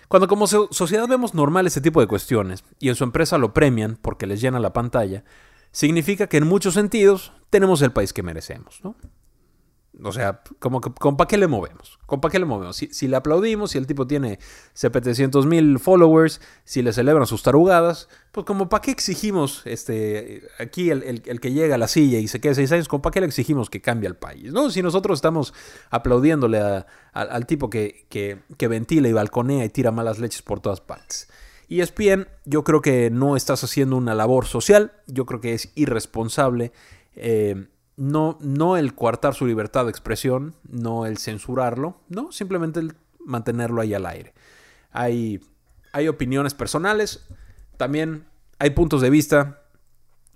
Cuando 0.09 0.29
como 0.29 0.47
sociedad 0.47 1.09
vemos 1.09 1.35
normal 1.35 1.67
ese 1.67 1.81
tipo 1.81 2.01
de 2.01 2.07
cuestiones 2.07 2.65
y 2.79 2.89
en 2.89 2.95
su 2.95 3.05
empresa 3.05 3.39
lo 3.39 3.53
premian 3.53 3.99
porque 4.01 4.27
les 4.27 4.41
llena 4.41 4.61
la 4.61 4.73
pantalla, 4.73 5.25
significa 5.73 6.29
que 6.29 6.37
en 6.37 6.47
muchos 6.47 6.75
sentidos 6.75 7.33
tenemos 7.51 7.83
el 7.83 7.93
país 7.93 8.13
que 8.13 8.23
merecemos, 8.23 8.81
¿no? 8.83 8.97
O 10.03 10.13
sea, 10.13 10.43
como 10.59 10.83
que, 10.83 10.91
¿con 10.93 11.17
para 11.17 11.27
qué 11.27 11.39
le 11.39 11.47
movemos? 11.47 11.99
¿Con 12.05 12.21
para 12.21 12.31
qué 12.31 12.39
le 12.39 12.45
movemos? 12.45 12.77
Si, 12.77 13.09
le 13.09 13.17
aplaudimos, 13.17 13.71
si 13.71 13.79
el 13.79 13.87
tipo 13.87 14.07
tiene 14.07 14.39
700 14.75 15.47
mil 15.47 15.79
followers, 15.79 16.41
si 16.65 16.83
le 16.83 16.93
celebran 16.93 17.27
sus 17.27 17.43
tarugadas, 17.43 18.09
pues 18.31 18.45
como 18.45 18.69
para 18.69 18.83
qué 18.83 18.91
exigimos 18.91 19.63
este, 19.65 20.43
aquí 20.59 20.91
el, 20.91 21.41
que 21.41 21.53
llega 21.53 21.77
a 21.77 21.79
la 21.79 21.89
silla 21.89 22.19
y 22.19 22.29
se 22.29 22.41
queda 22.41 22.55
seis 22.55 22.73
años, 22.73 22.89
¿con 22.89 23.01
para 23.01 23.15
qué 23.15 23.21
le 23.21 23.27
exigimos 23.27 23.71
que 23.71 23.81
cambie 23.81 24.07
el 24.07 24.17
país? 24.17 24.53
¿no? 24.53 24.71
Si 24.71 24.83
nosotros 24.83 25.17
estamos 25.17 25.55
aplaudiéndole 25.91 26.61
al 27.13 27.47
tipo 27.47 27.71
que, 27.71 28.07
que, 28.11 28.41
que, 28.59 28.69
ventila 28.69 29.09
y 29.09 29.15
balconea 29.15 29.65
y 29.65 29.71
tira 29.71 29.93
malas 29.93 30.19
leches 30.19 30.43
por 30.43 30.61
todas 30.61 30.83
partes. 30.83 31.29
Y 31.69 31.81
es 31.81 31.95
bien, 31.95 32.29
yo 32.45 32.65
creo 32.65 32.83
que 32.83 33.11
no 33.11 33.35
estás 33.35 33.65
haciendo 33.65 33.97
una 33.97 34.15
labor 34.15 34.45
social, 34.45 34.93
yo 35.07 35.25
creo 35.25 35.41
que 35.41 35.55
es 35.55 35.73
irresponsable. 35.75 36.73
Eh, 37.17 37.67
no, 37.97 38.39
no 38.41 38.77
el 38.77 38.95
coartar 38.95 39.35
su 39.35 39.47
libertad 39.47 39.85
de 39.85 39.91
expresión, 39.91 40.55
no 40.69 41.07
el 41.07 41.19
censurarlo, 41.19 42.01
no, 42.09 42.31
simplemente 42.33 42.81
el 42.81 42.95
mantenerlo 43.19 43.81
ahí 43.81 43.95
al 43.95 44.07
aire. 44.07 44.35
Hay, 44.93 45.41
hay 45.93 46.09
opiniones 46.09 46.55
personales, 46.55 47.27
también 47.77 48.25
hay 48.59 48.71
puntos 48.71 49.01
de 49.01 49.11
vista 49.11 49.63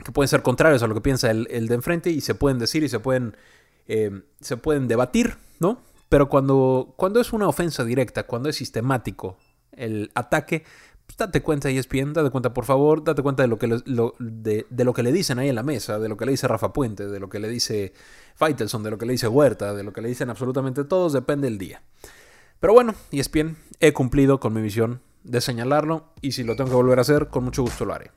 que 0.04 0.12
pueden 0.12 0.28
ser 0.28 0.42
contrarios 0.42 0.82
a 0.82 0.86
lo 0.86 0.94
que 0.94 1.00
piensa 1.00 1.30
el, 1.30 1.44
de 1.44 1.74
enfrente 1.74 2.10
y 2.10 2.20
se 2.20 2.34
pueden 2.34 2.58
decir 2.58 2.82
y 2.82 2.88
se 2.88 3.00
pueden, 3.00 3.36
eh, 3.86 4.22
se 4.40 4.56
pueden 4.56 4.88
debatir, 4.88 5.36
¿no? 5.58 5.82
Pero 6.08 6.28
cuando, 6.28 6.94
cuando 6.96 7.20
es 7.20 7.32
una 7.32 7.46
ofensa 7.46 7.84
directa, 7.84 8.24
cuando 8.24 8.48
es 8.48 8.56
sistemático 8.56 9.36
el 9.72 10.10
ataque, 10.14 10.64
pues, 11.10 11.16
date 11.16 11.42
cuenta 11.42 11.68
ESPN, 11.70 12.12
date 12.12 12.30
cuenta 12.30 12.54
por 12.54 12.64
favor, 12.64 13.02
date 13.02 13.22
cuenta 13.22 13.42
de 13.42 13.48
lo, 13.48 13.58
que 13.58 13.66
le, 13.66 13.82
de, 13.84 14.84
lo 14.84 14.92
que 14.92 15.02
le 15.02 15.12
dicen 15.12 15.38
ahí 15.40 15.48
en 15.48 15.56
la 15.56 15.62
mesa, 15.64 15.98
de 15.98 16.08
lo 16.08 16.16
que 16.16 16.24
le 16.24 16.32
dice 16.32 16.46
Rafa 16.46 16.72
Puente, 16.72 17.08
de 17.08 17.18
lo 17.18 17.28
que 17.28 17.40
le 17.40 17.48
dice 17.48 17.92
Faitelson, 18.36 18.82
de 18.84 18.90
lo 18.90 18.98
que 18.98 19.06
le 19.06 19.12
dice 19.12 19.26
Huerta, 19.26 19.74
de 19.74 19.82
lo 19.82 19.92
que 19.92 20.02
le 20.02 20.08
dicen 20.08 20.30
absolutamente 20.30 20.84
todos, 20.84 21.12
depende 21.12 21.48
del 21.48 21.58
día. 21.58 21.82
Pero 22.60 22.74
bueno, 22.74 22.94
ESPN, 23.10 23.56
he 23.80 23.92
cumplido 23.92 24.38
con 24.38 24.52
mi 24.52 24.60
misión 24.60 25.00
de 25.24 25.40
señalarlo 25.40 26.12
y 26.20 26.32
si 26.32 26.44
lo 26.44 26.54
tengo 26.54 26.70
que 26.70 26.76
volver 26.76 26.98
a 26.98 27.02
hacer, 27.02 27.28
con 27.28 27.44
mucho 27.44 27.62
gusto 27.62 27.84
lo 27.84 27.94
haré. 27.94 28.12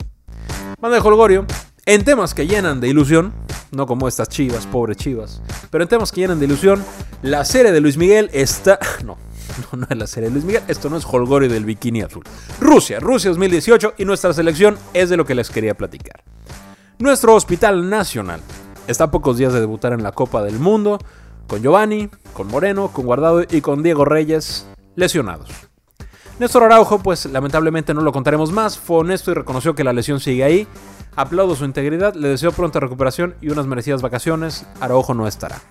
Manda 0.79 1.00
de 1.00 1.07
Holgorio, 1.07 1.47
en 1.85 2.03
temas 2.03 2.33
que 2.33 2.45
llenan 2.45 2.79
de 2.79 2.89
ilusión, 2.89 3.33
no 3.71 3.88
como 3.88 4.07
estas 4.07 4.29
chivas, 4.29 4.67
pobres 4.67 4.97
chivas, 4.97 5.41
pero 5.71 5.83
en 5.83 5.89
temas 5.89 6.12
que 6.12 6.21
llenan 6.21 6.39
de 6.39 6.45
ilusión, 6.45 6.83
la 7.23 7.43
serie 7.43 7.71
de 7.71 7.81
Luis 7.81 7.97
Miguel 7.97 8.29
está... 8.33 8.77
No, 9.03 9.17
No, 9.72 9.79
no 9.79 9.88
es 9.89 9.98
la 9.98 10.07
serie 10.07 10.29
de 10.29 10.33
Luis 10.33 10.45
Miguel. 10.45 10.63
Esto 10.67 10.89
no 10.89 10.98
es 10.98 11.05
Holgorio 11.05 11.50
del 11.50 11.65
bikini 11.65 12.01
azul. 12.01 12.24
Rusia, 12.60 13.00
Rusia 13.00 13.29
2018 13.29 13.95
y 13.98 14.05
nuestra 14.05 14.33
selección 14.33 14.77
es 14.93 15.10
de 15.10 15.17
lo 15.17 15.25
que 15.25 15.36
les 15.36 15.50
quería 15.50 15.75
platicar. 15.75 16.24
Nuestro 17.00 17.36
Hospital 17.36 17.89
Nacional 17.89 18.41
está 18.88 19.05
a 19.05 19.12
pocos 19.12 19.38
días 19.38 19.53
de 19.53 19.60
debutar 19.60 19.93
en 19.93 20.03
la 20.03 20.12
Copa 20.12 20.41
del 20.41 20.60
Mundo 20.60 21.00
con 21.48 21.62
Giovanni, 21.62 22.10
con 22.33 22.48
Moreno, 22.48 22.89
con 22.89 23.05
Guardado 23.05 23.43
y 23.43 23.62
con 23.62 23.83
Diego 23.83 24.05
Reyes 24.05 24.67
lesionados. 24.95 25.50
Néstor 26.39 26.63
Araujo, 26.63 27.00
pues 27.00 27.25
lamentablemente 27.25 27.93
no 27.93 28.01
lo 28.01 28.12
contaremos 28.12 28.51
más, 28.51 28.77
fue 28.77 28.98
honesto 28.98 29.31
y 29.31 29.36
reconoció 29.36 29.75
que 29.75 29.83
la 29.83 29.93
lesión 29.93 30.19
sigue 30.19 30.43
ahí. 30.43 30.67
Aplaudo 31.15 31.55
su 31.55 31.65
integridad, 31.65 32.15
le 32.15 32.29
deseo 32.29 32.51
pronta 32.51 32.79
recuperación 32.79 33.36
y 33.39 33.50
unas 33.50 33.67
merecidas 33.67 34.01
vacaciones. 34.01 34.65
Araujo 34.79 35.13
no 35.13 35.27
estará. 35.27 35.62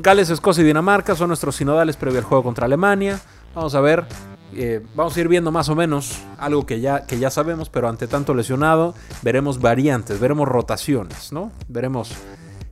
Gales, 0.00 0.28
Escocia 0.30 0.62
y 0.62 0.66
Dinamarca 0.66 1.14
son 1.14 1.28
nuestros 1.28 1.56
sinodales 1.56 1.96
previo 1.96 2.18
al 2.18 2.24
juego 2.24 2.42
contra 2.42 2.66
Alemania. 2.66 3.20
Vamos 3.54 3.76
a 3.76 3.80
ver, 3.80 4.04
eh, 4.52 4.84
vamos 4.96 5.16
a 5.16 5.20
ir 5.20 5.28
viendo 5.28 5.52
más 5.52 5.68
o 5.68 5.76
menos 5.76 6.18
algo 6.38 6.66
que 6.66 6.80
ya, 6.80 7.06
que 7.06 7.18
ya 7.18 7.30
sabemos, 7.30 7.68
pero 7.70 7.88
ante 7.88 8.08
tanto 8.08 8.34
lesionado, 8.34 8.94
veremos 9.22 9.60
variantes, 9.60 10.18
veremos 10.18 10.48
rotaciones, 10.48 11.32
¿no? 11.32 11.52
Veremos, 11.68 12.12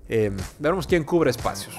eh, 0.08 0.32
veremos 0.58 0.88
quién 0.88 1.04
cubre 1.04 1.30
espacios. 1.30 1.76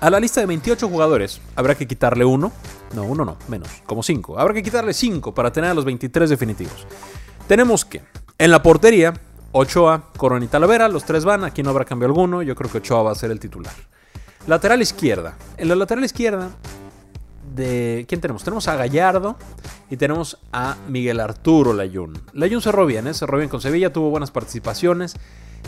A 0.00 0.08
la 0.08 0.18
lista 0.18 0.40
de 0.40 0.46
28 0.46 0.88
jugadores 0.88 1.40
habrá 1.54 1.74
que 1.74 1.86
quitarle 1.86 2.24
uno. 2.24 2.50
No, 2.94 3.02
uno 3.02 3.26
no, 3.26 3.36
menos, 3.48 3.68
como 3.84 4.02
5. 4.02 4.38
Habrá 4.38 4.54
que 4.54 4.62
quitarle 4.62 4.94
5 4.94 5.34
para 5.34 5.52
tener 5.52 5.70
a 5.70 5.74
los 5.74 5.84
23 5.84 6.30
definitivos. 6.30 6.86
Tenemos 7.46 7.84
que, 7.84 8.00
en 8.38 8.50
la 8.50 8.62
portería, 8.62 9.12
Ochoa, 9.52 10.10
Corona 10.16 10.44
y 10.44 10.48
Talavera, 10.48 10.88
los 10.88 11.04
tres 11.04 11.24
van, 11.24 11.44
aquí 11.44 11.62
no 11.62 11.70
habrá 11.70 11.84
cambio 11.84 12.06
alguno, 12.06 12.42
yo 12.42 12.54
creo 12.54 12.70
que 12.70 12.78
Ochoa 12.78 13.02
va 13.02 13.12
a 13.12 13.14
ser 13.14 13.30
el 13.30 13.40
titular. 13.40 13.74
Lateral 14.48 14.80
izquierda. 14.80 15.36
En 15.58 15.68
la 15.68 15.76
lateral 15.76 16.02
izquierda, 16.04 16.48
de 17.54 18.06
¿quién 18.08 18.18
tenemos? 18.18 18.42
Tenemos 18.42 18.66
a 18.66 18.76
Gallardo 18.76 19.36
y 19.90 19.98
tenemos 19.98 20.38
a 20.54 20.78
Miguel 20.88 21.20
Arturo 21.20 21.74
Layún. 21.74 22.18
Layún 22.32 22.62
cerró 22.62 22.86
bien, 22.86 23.06
¿eh? 23.08 23.12
cerró 23.12 23.36
bien 23.36 23.50
con 23.50 23.60
Sevilla, 23.60 23.92
tuvo 23.92 24.08
buenas 24.08 24.30
participaciones. 24.30 25.16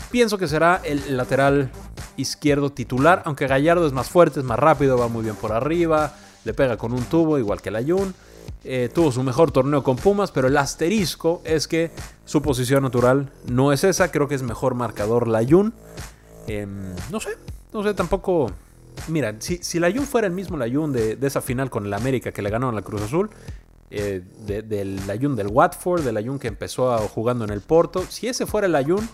Pienso 0.09 0.39
que 0.39 0.47
será 0.47 0.81
el 0.83 1.15
lateral 1.15 1.69
izquierdo 2.17 2.71
titular, 2.71 3.21
aunque 3.25 3.45
Gallardo 3.45 3.85
es 3.85 3.93
más 3.93 4.09
fuerte, 4.09 4.39
es 4.39 4.45
más 4.47 4.57
rápido, 4.57 4.97
va 4.97 5.09
muy 5.09 5.21
bien 5.21 5.35
por 5.35 5.51
arriba, 5.51 6.15
le 6.43 6.55
pega 6.55 6.77
con 6.77 6.91
un 6.91 7.03
tubo 7.03 7.37
igual 7.37 7.61
que 7.61 7.69
Layún. 7.69 8.15
Eh, 8.63 8.89
tuvo 8.91 9.11
su 9.11 9.21
mejor 9.21 9.51
torneo 9.51 9.83
con 9.83 9.95
Pumas, 9.95 10.31
pero 10.31 10.47
el 10.47 10.57
asterisco 10.57 11.43
es 11.45 11.67
que 11.67 11.91
su 12.25 12.41
posición 12.41 12.81
natural 12.81 13.31
no 13.45 13.73
es 13.73 13.83
esa. 13.83 14.09
Creo 14.09 14.27
que 14.27 14.33
es 14.33 14.41
mejor 14.41 14.73
marcador 14.73 15.27
Layun. 15.27 15.71
Em, 16.47 16.95
no 17.11 17.19
sé, 17.19 17.37
no 17.73 17.83
sé, 17.83 17.93
tampoco. 17.93 18.51
Mira, 19.07 19.35
si, 19.39 19.57
si 19.57 19.79
Layun 19.79 20.05
fuera 20.05 20.27
el 20.27 20.33
mismo 20.33 20.57
Layun 20.57 20.91
de, 20.93 21.15
de, 21.15 21.27
esa 21.27 21.41
final 21.41 21.69
con 21.69 21.85
el 21.85 21.93
América 21.93 22.31
que 22.31 22.41
le 22.41 22.49
ganó 22.49 22.69
en 22.69 22.75
la 22.75 22.81
Cruz 22.81 23.01
Azul, 23.01 23.29
eh, 23.93 24.21
del 24.45 25.05
Layun 25.05 25.35
del 25.35 25.47
Watford, 25.47 26.03
del 26.03 26.15
Layun 26.15 26.39
que 26.39 26.47
empezó 26.47 26.97
jugando 27.09 27.43
en 27.43 27.51
el 27.51 27.59
Porto, 27.59 28.03
si 28.07 28.27
ese 28.27 28.45
fuera 28.45 28.67
el 28.67 28.73
Layun, 28.73 29.07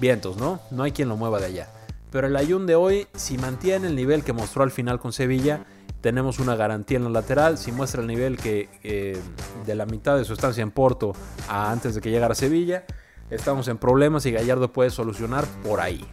vientos, 0.00 0.38
¿no? 0.38 0.60
No 0.70 0.84
hay 0.84 0.92
quien 0.92 1.10
lo 1.10 1.16
mueva 1.16 1.38
de 1.38 1.46
allá. 1.46 1.68
Pero 2.10 2.26
el 2.26 2.32
Layun 2.32 2.66
de 2.66 2.74
hoy, 2.74 3.06
si 3.14 3.36
mantiene 3.36 3.88
el 3.88 3.94
nivel 3.94 4.24
que 4.24 4.32
mostró 4.32 4.62
al 4.62 4.70
final 4.70 5.00
con 5.00 5.12
Sevilla, 5.12 5.66
tenemos 6.00 6.38
una 6.38 6.56
garantía 6.56 6.96
en 6.96 7.04
la 7.04 7.10
lateral. 7.10 7.58
Si 7.58 7.72
muestra 7.72 8.00
el 8.00 8.06
nivel 8.06 8.38
que 8.38 8.68
eh, 8.82 9.18
de 9.66 9.74
la 9.74 9.86
mitad 9.86 10.16
de 10.16 10.24
su 10.24 10.32
estancia 10.32 10.62
en 10.62 10.70
Porto 10.70 11.12
a 11.48 11.70
antes 11.70 11.94
de 11.94 12.00
que 12.00 12.10
llegara 12.10 12.32
a 12.32 12.34
Sevilla, 12.34 12.84
estamos 13.30 13.68
en 13.68 13.78
problemas 13.78 14.24
y 14.24 14.32
Gallardo 14.32 14.72
puede 14.72 14.90
solucionar 14.90 15.44
por 15.62 15.80
ahí. 15.80 16.04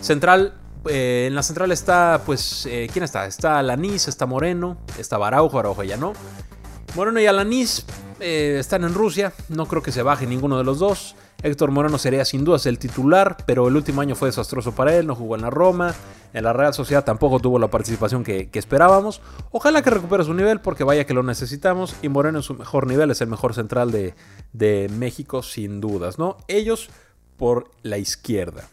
Central, 0.00 0.54
eh, 0.88 1.26
en 1.28 1.34
la 1.34 1.42
central 1.42 1.72
está, 1.72 2.22
pues, 2.24 2.66
eh, 2.66 2.88
¿quién 2.92 3.04
está? 3.04 3.26
Está 3.26 3.58
Alanis, 3.58 4.08
está 4.08 4.26
Moreno, 4.26 4.78
está 4.98 5.18
Baraujo, 5.18 5.58
Araujo 5.58 5.82
ya 5.82 5.96
no. 5.96 6.12
Moreno 6.94 7.20
y 7.20 7.26
Alanis 7.26 7.86
están 8.20 8.84
en 8.84 8.94
Rusia, 8.94 9.32
no 9.48 9.66
creo 9.66 9.82
que 9.82 9.90
se 9.90 10.02
baje 10.02 10.26
ninguno 10.26 10.56
de 10.56 10.62
los 10.62 10.78
dos. 10.78 11.16
Héctor 11.42 11.72
Moreno 11.72 11.98
sería 11.98 12.24
sin 12.24 12.44
dudas 12.44 12.66
el 12.66 12.78
titular, 12.78 13.36
pero 13.46 13.66
el 13.66 13.74
último 13.74 14.00
año 14.00 14.14
fue 14.14 14.28
desastroso 14.28 14.72
para 14.72 14.96
él, 14.96 15.08
no 15.08 15.16
jugó 15.16 15.34
en 15.34 15.42
la 15.42 15.50
Roma, 15.50 15.92
en 16.32 16.44
la 16.44 16.52
Real 16.52 16.72
Sociedad 16.72 17.04
tampoco 17.04 17.40
tuvo 17.40 17.58
la 17.58 17.68
participación 17.68 18.22
que, 18.22 18.48
esperábamos. 18.52 19.20
Ojalá 19.50 19.82
que 19.82 19.90
recupere 19.90 20.24
su 20.24 20.34
nivel 20.34 20.60
porque 20.60 20.84
vaya 20.84 21.04
que 21.04 21.14
lo 21.14 21.22
necesitamos 21.22 21.96
y 22.00 22.08
Moreno 22.08 22.38
en 22.38 22.42
su 22.44 22.54
mejor 22.54 22.86
nivel 22.86 23.10
es 23.10 23.20
el 23.20 23.28
mejor 23.28 23.54
central 23.54 23.90
de, 23.90 24.14
de 24.52 24.88
México 24.96 25.42
sin 25.42 25.80
dudas, 25.80 26.18
¿no? 26.18 26.36
Ellos 26.46 26.90
por 27.36 27.70
la 27.82 27.98
izquierda. 27.98 28.68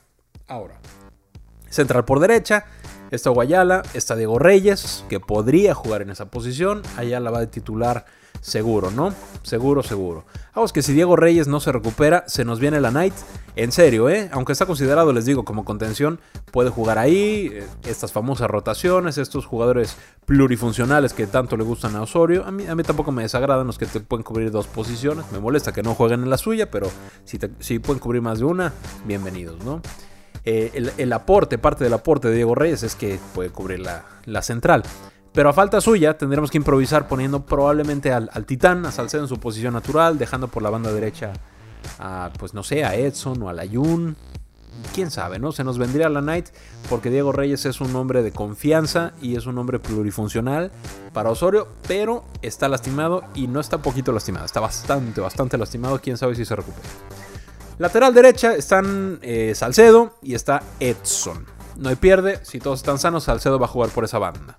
Ahora, 0.47 0.79
central 1.69 2.05
por 2.05 2.19
derecha, 2.19 2.65
está 3.11 3.29
Guayala, 3.29 3.83
está 3.93 4.15
Diego 4.15 4.39
Reyes, 4.39 5.05
que 5.09 5.19
podría 5.19 5.73
jugar 5.73 6.01
en 6.01 6.09
esa 6.09 6.29
posición, 6.29 6.81
Ayala 6.97 7.31
va 7.31 7.39
de 7.39 7.47
titular 7.47 8.05
seguro, 8.41 8.91
¿no? 8.91 9.13
Seguro, 9.43 9.83
seguro. 9.83 10.25
Vamos 10.55 10.73
que 10.73 10.82
si 10.82 10.93
Diego 10.93 11.15
Reyes 11.15 11.47
no 11.47 11.60
se 11.60 11.71
recupera, 11.71 12.23
se 12.27 12.45
nos 12.45 12.60
viene 12.60 12.79
la 12.79 12.91
Night. 12.91 13.13
En 13.55 13.71
serio, 13.71 14.10
¿eh? 14.10 14.29
Aunque 14.32 14.53
está 14.53 14.65
considerado, 14.65 15.12
les 15.12 15.25
digo, 15.25 15.43
como 15.43 15.65
contención, 15.65 16.19
puede 16.51 16.69
jugar 16.69 16.97
ahí. 16.97 17.49
Eh, 17.51 17.67
estas 17.86 18.12
famosas 18.12 18.49
rotaciones, 18.49 19.17
estos 19.17 19.45
jugadores 19.45 19.97
plurifuncionales 20.25 21.13
que 21.13 21.27
tanto 21.27 21.58
le 21.58 21.63
gustan 21.63 21.95
a 21.95 22.01
Osorio. 22.01 22.45
A 22.45 22.51
mí, 22.51 22.84
tampoco 22.84 23.12
me 23.12 23.23
desagradan 23.23 23.67
los 23.67 23.77
que 23.77 23.86
te 23.86 23.99
pueden 23.99 24.23
cubrir 24.23 24.51
dos 24.51 24.67
posiciones. 24.67 25.25
Me 25.32 25.39
molesta 25.39 25.73
que 25.73 25.84
no 25.84 25.95
jueguen 25.95 26.23
en 26.23 26.29
la 26.29 26.38
suya, 26.38 26.71
pero 26.71 26.89
si, 27.25 27.38
si 27.60 27.79
pueden 27.79 27.99
cubrir 27.99 28.21
más 28.21 28.39
de 28.39 28.45
una, 28.45 28.73
bienvenidos, 29.05 29.63
¿no? 29.63 29.82
Eh, 30.51 30.91
el, 30.97 31.13
aporte, 31.13 31.59
parte 31.59 31.83
del 31.83 31.93
aporte 31.93 32.27
de 32.27 32.33
Diego 32.33 32.55
Reyes 32.55 32.81
es 32.81 32.95
que 32.95 33.19
puede 33.35 33.51
cubrir 33.51 33.81
la, 33.81 34.41
central. 34.41 34.81
Pero 35.31 35.49
a 35.49 35.53
falta 35.53 35.79
suya 35.79 36.17
tendremos 36.17 36.49
que 36.49 36.57
improvisar 36.57 37.07
poniendo 37.07 37.45
probablemente 37.45 38.12
al, 38.12 38.45
Titán, 38.47 38.83
a 38.88 38.91
Salcedo 38.91 39.21
en 39.21 39.29
su 39.29 39.39
posición 39.39 39.75
natural, 39.75 40.17
dejando 40.17 40.47
por 40.47 40.63
la 40.63 40.71
banda 40.71 40.91
derecha 40.91 41.33
a, 41.99 42.31
pues 42.39 42.55
no 42.55 42.63
sé, 42.63 42.83
a 42.83 42.95
Edson 42.95 43.39
o 43.43 43.49
a 43.49 43.53
Layun. 43.53 44.15
Quién 44.95 45.12
sabe, 45.12 45.38
¿no? 45.38 45.51
Se 45.51 45.63
nos 45.63 45.77
vendría 45.77 46.09
la 46.09 46.21
Knight 46.21 46.47
porque 46.89 47.12
Diego 47.12 47.31
Reyes 47.31 47.67
es 47.67 47.79
un 47.79 47.95
hombre 47.95 48.23
de 48.23 48.31
confianza 48.31 49.12
y 49.21 49.35
es 49.35 49.45
un 49.45 49.55
hombre 49.59 49.77
plurifuncional 49.77 50.71
para 51.13 51.29
Osorio, 51.29 51.67
pero 51.88 52.23
está 52.41 52.67
lastimado 52.69 53.23
y 53.35 53.45
no 53.45 53.59
está 53.59 53.83
poquito 53.83 54.12
lastimado, 54.12 54.47
está 54.47 54.62
bastante, 54.62 55.21
bastante 55.21 55.59
lastimado. 55.59 55.99
Quién 56.01 56.17
sabe 56.17 56.33
si 56.33 56.43
se 56.43 56.55
recupera. 56.55 56.88
Lateral 57.79 58.13
derecha 58.13 58.55
están 58.55 59.19
eh, 59.21 59.53
Salcedo 59.55 60.17
y 60.21 60.35
está 60.35 60.61
Edson. 60.81 61.45
No 61.77 61.87
hay 61.87 61.95
pierde, 61.95 62.43
si 62.43 62.59
todos 62.59 62.79
están 62.79 62.99
sanos, 62.99 63.23
Salcedo 63.23 63.57
va 63.57 63.67
a 63.67 63.69
jugar 63.69 63.89
por 63.89 64.03
esa 64.03 64.19
banda. 64.19 64.57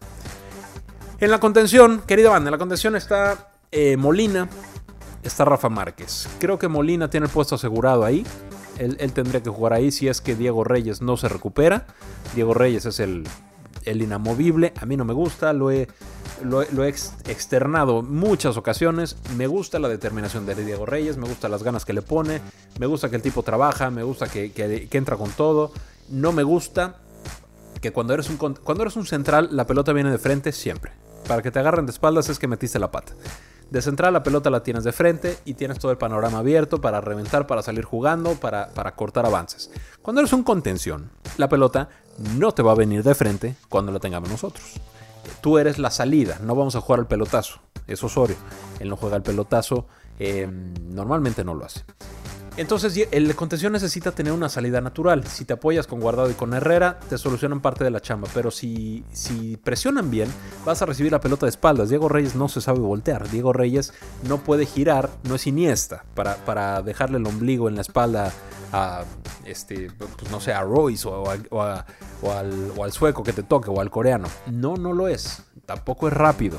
En 1.20 1.30
la 1.30 1.38
contención, 1.38 2.02
querida 2.06 2.30
banda, 2.30 2.48
en 2.48 2.52
la 2.52 2.58
contención 2.58 2.96
está 2.96 3.50
eh, 3.72 3.98
Molina, 3.98 4.48
está 5.22 5.44
Rafa 5.44 5.68
Márquez. 5.68 6.30
Creo 6.38 6.58
que 6.58 6.68
Molina 6.68 7.10
tiene 7.10 7.26
el 7.26 7.32
puesto 7.32 7.56
asegurado 7.56 8.06
ahí. 8.06 8.26
Él, 8.78 9.12
tendría 9.12 9.42
que 9.42 9.50
jugar 9.50 9.74
ahí 9.74 9.92
si 9.92 10.08
es 10.08 10.22
que 10.22 10.34
Diego 10.34 10.64
Reyes 10.64 11.02
no 11.02 11.18
se 11.18 11.28
recupera. 11.28 11.86
Diego 12.34 12.54
Reyes 12.54 12.86
es 12.86 13.00
el, 13.00 13.24
inamovible. 13.84 14.72
A 14.80 14.86
mí 14.86 14.96
no 14.96 15.04
me 15.04 15.14
gusta, 15.14 15.52
lo 15.52 15.70
he, 15.70 15.88
lo, 16.42 16.62
he 16.62 16.88
externado 16.88 18.02
muchas 18.02 18.56
ocasiones. 18.56 19.16
Me 19.36 19.46
gusta 19.46 19.78
la 19.78 19.88
determinación 19.88 20.46
de 20.46 20.54
Diego 20.54 20.86
Reyes, 20.86 21.16
me 21.16 21.28
gusta 21.28 21.48
las 21.48 21.62
ganas 21.62 21.84
que 21.84 21.92
le 21.92 22.02
pone, 22.02 22.40
me 22.78 22.86
gusta 22.86 23.10
que 23.10 23.16
el 23.16 23.22
tipo 23.22 23.42
trabaja, 23.42 23.90
me 23.90 24.02
gusta 24.02 24.28
que, 24.28 24.52
que 24.52 24.98
entra 24.98 25.16
con 25.16 25.30
todo. 25.30 25.72
No 26.08 26.32
me 26.32 26.42
gusta 26.42 26.96
que 27.80 27.92
cuando 27.92 28.14
eres, 28.14 28.28
un, 28.28 28.36
cuando 28.36 28.82
eres 28.82 28.96
un 28.96 29.06
central 29.06 29.48
la 29.52 29.66
pelota 29.66 29.92
viene 29.92 30.10
de 30.10 30.18
frente 30.18 30.52
siempre 30.52 30.92
para 31.26 31.42
que 31.42 31.50
te 31.50 31.60
agarren 31.60 31.86
de 31.86 31.92
espaldas 31.92 32.28
es 32.28 32.40
que 32.40 32.48
metiste 32.48 32.78
la 32.80 32.90
pata. 32.90 33.14
De 33.70 33.80
central 33.82 34.12
la 34.12 34.24
pelota 34.24 34.50
la 34.50 34.64
tienes 34.64 34.82
de 34.82 34.90
frente 34.90 35.38
y 35.44 35.54
tienes 35.54 35.78
todo 35.78 35.92
el 35.92 35.96
panorama 35.96 36.38
abierto 36.38 36.80
para 36.80 37.00
reventar, 37.00 37.46
para 37.46 37.62
salir 37.62 37.84
jugando, 37.84 38.34
para, 38.34 38.70
para 38.70 38.96
cortar 38.96 39.24
avances. 39.26 39.70
Cuando 40.02 40.20
eres 40.22 40.32
un 40.32 40.42
contención, 40.42 41.12
la 41.36 41.48
pelota 41.48 41.88
no 42.18 42.52
te 42.52 42.62
va 42.62 42.72
a 42.72 42.76
venir 42.76 43.02
de 43.02 43.14
frente 43.14 43.56
cuando 43.68 43.92
la 43.92 43.98
tengamos 43.98 44.30
nosotros. 44.30 44.64
Tú 45.40 45.58
eres 45.58 45.78
la 45.78 45.90
salida, 45.90 46.38
no 46.42 46.54
vamos 46.54 46.76
a 46.76 46.80
jugar 46.80 47.00
al 47.00 47.06
pelotazo. 47.06 47.60
Es 47.86 48.02
Osorio. 48.02 48.36
Él 48.78 48.88
no 48.88 48.96
juega 48.96 49.16
al 49.16 49.22
pelotazo, 49.22 49.86
eh, 50.18 50.48
normalmente 50.88 51.44
no 51.44 51.54
lo 51.54 51.64
hace. 51.64 51.84
Entonces 52.56 53.08
el 53.10 53.34
contención 53.36 53.72
necesita 53.72 54.12
tener 54.12 54.32
una 54.32 54.48
salida 54.48 54.80
natural. 54.80 55.26
Si 55.26 55.44
te 55.44 55.54
apoyas 55.54 55.86
con 55.86 56.00
Guardado 56.00 56.30
y 56.30 56.34
con 56.34 56.52
Herrera, 56.52 56.98
te 57.08 57.16
solucionan 57.16 57.60
parte 57.60 57.84
de 57.84 57.90
la 57.90 58.00
chamba. 58.00 58.28
Pero 58.34 58.50
si, 58.50 59.04
si 59.12 59.56
presionan 59.56 60.10
bien, 60.10 60.28
vas 60.66 60.82
a 60.82 60.86
recibir 60.86 61.12
la 61.12 61.20
pelota 61.20 61.46
de 61.46 61.50
espaldas. 61.50 61.88
Diego 61.88 62.08
Reyes 62.08 62.34
no 62.34 62.48
se 62.48 62.60
sabe 62.60 62.80
voltear. 62.80 63.30
Diego 63.30 63.52
Reyes 63.52 63.94
no 64.28 64.38
puede 64.38 64.66
girar, 64.66 65.10
no 65.22 65.36
es 65.36 65.46
iniesta 65.46 66.04
para, 66.14 66.36
para 66.44 66.82
dejarle 66.82 67.18
el 67.18 67.26
ombligo 67.26 67.68
en 67.68 67.76
la 67.76 67.82
espalda 67.82 68.32
a, 68.72 69.04
este, 69.44 69.90
pues 69.90 70.30
no 70.30 70.40
sé, 70.40 70.52
a 70.52 70.62
Royce 70.62 71.08
o, 71.08 71.30
al, 71.30 71.48
o 71.50 72.84
al 72.84 72.92
sueco 72.92 73.22
que 73.22 73.32
te 73.32 73.42
toque 73.42 73.70
o 73.70 73.80
al 73.80 73.90
coreano. 73.90 74.28
No, 74.50 74.76
no 74.76 74.92
lo 74.92 75.08
es. 75.08 75.42
Tampoco 75.66 76.08
es 76.08 76.14
rápido. 76.14 76.58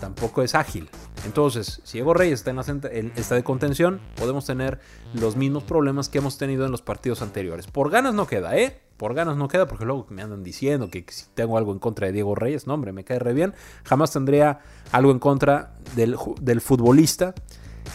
Tampoco 0.00 0.42
es 0.42 0.54
ágil. 0.56 0.90
Entonces, 1.24 1.80
si 1.84 1.98
Diego 1.98 2.12
Reyes 2.12 2.44
está, 2.44 2.50
en 2.50 3.12
está 3.14 3.36
de 3.36 3.44
contención, 3.44 4.00
podemos 4.16 4.44
tener 4.44 4.80
los 5.14 5.36
mismos 5.36 5.62
problemas 5.62 6.08
que 6.08 6.18
hemos 6.18 6.38
tenido 6.38 6.64
en 6.64 6.72
los 6.72 6.82
partidos 6.82 7.22
anteriores. 7.22 7.68
Por 7.68 7.90
ganas 7.90 8.12
no 8.12 8.26
queda, 8.26 8.56
¿eh? 8.56 8.80
Por 8.96 9.14
ganas 9.14 9.36
no 9.36 9.46
queda, 9.46 9.68
porque 9.68 9.84
luego 9.84 10.06
me 10.10 10.22
andan 10.22 10.42
diciendo 10.42 10.88
que, 10.90 11.04
si 11.08 11.26
tengo 11.34 11.56
algo 11.56 11.72
en 11.72 11.78
contra 11.78 12.08
de 12.08 12.12
Diego 12.12 12.34
Reyes, 12.34 12.66
no, 12.66 12.74
hombre, 12.74 12.92
me 12.92 13.04
cae 13.04 13.20
re 13.20 13.32
bien. 13.32 13.54
Jamás 13.84 14.10
tendría 14.10 14.60
algo 14.90 15.12
en 15.12 15.20
contra 15.20 15.74
del, 15.94 16.16
del 16.40 16.60
futbolista 16.60 17.34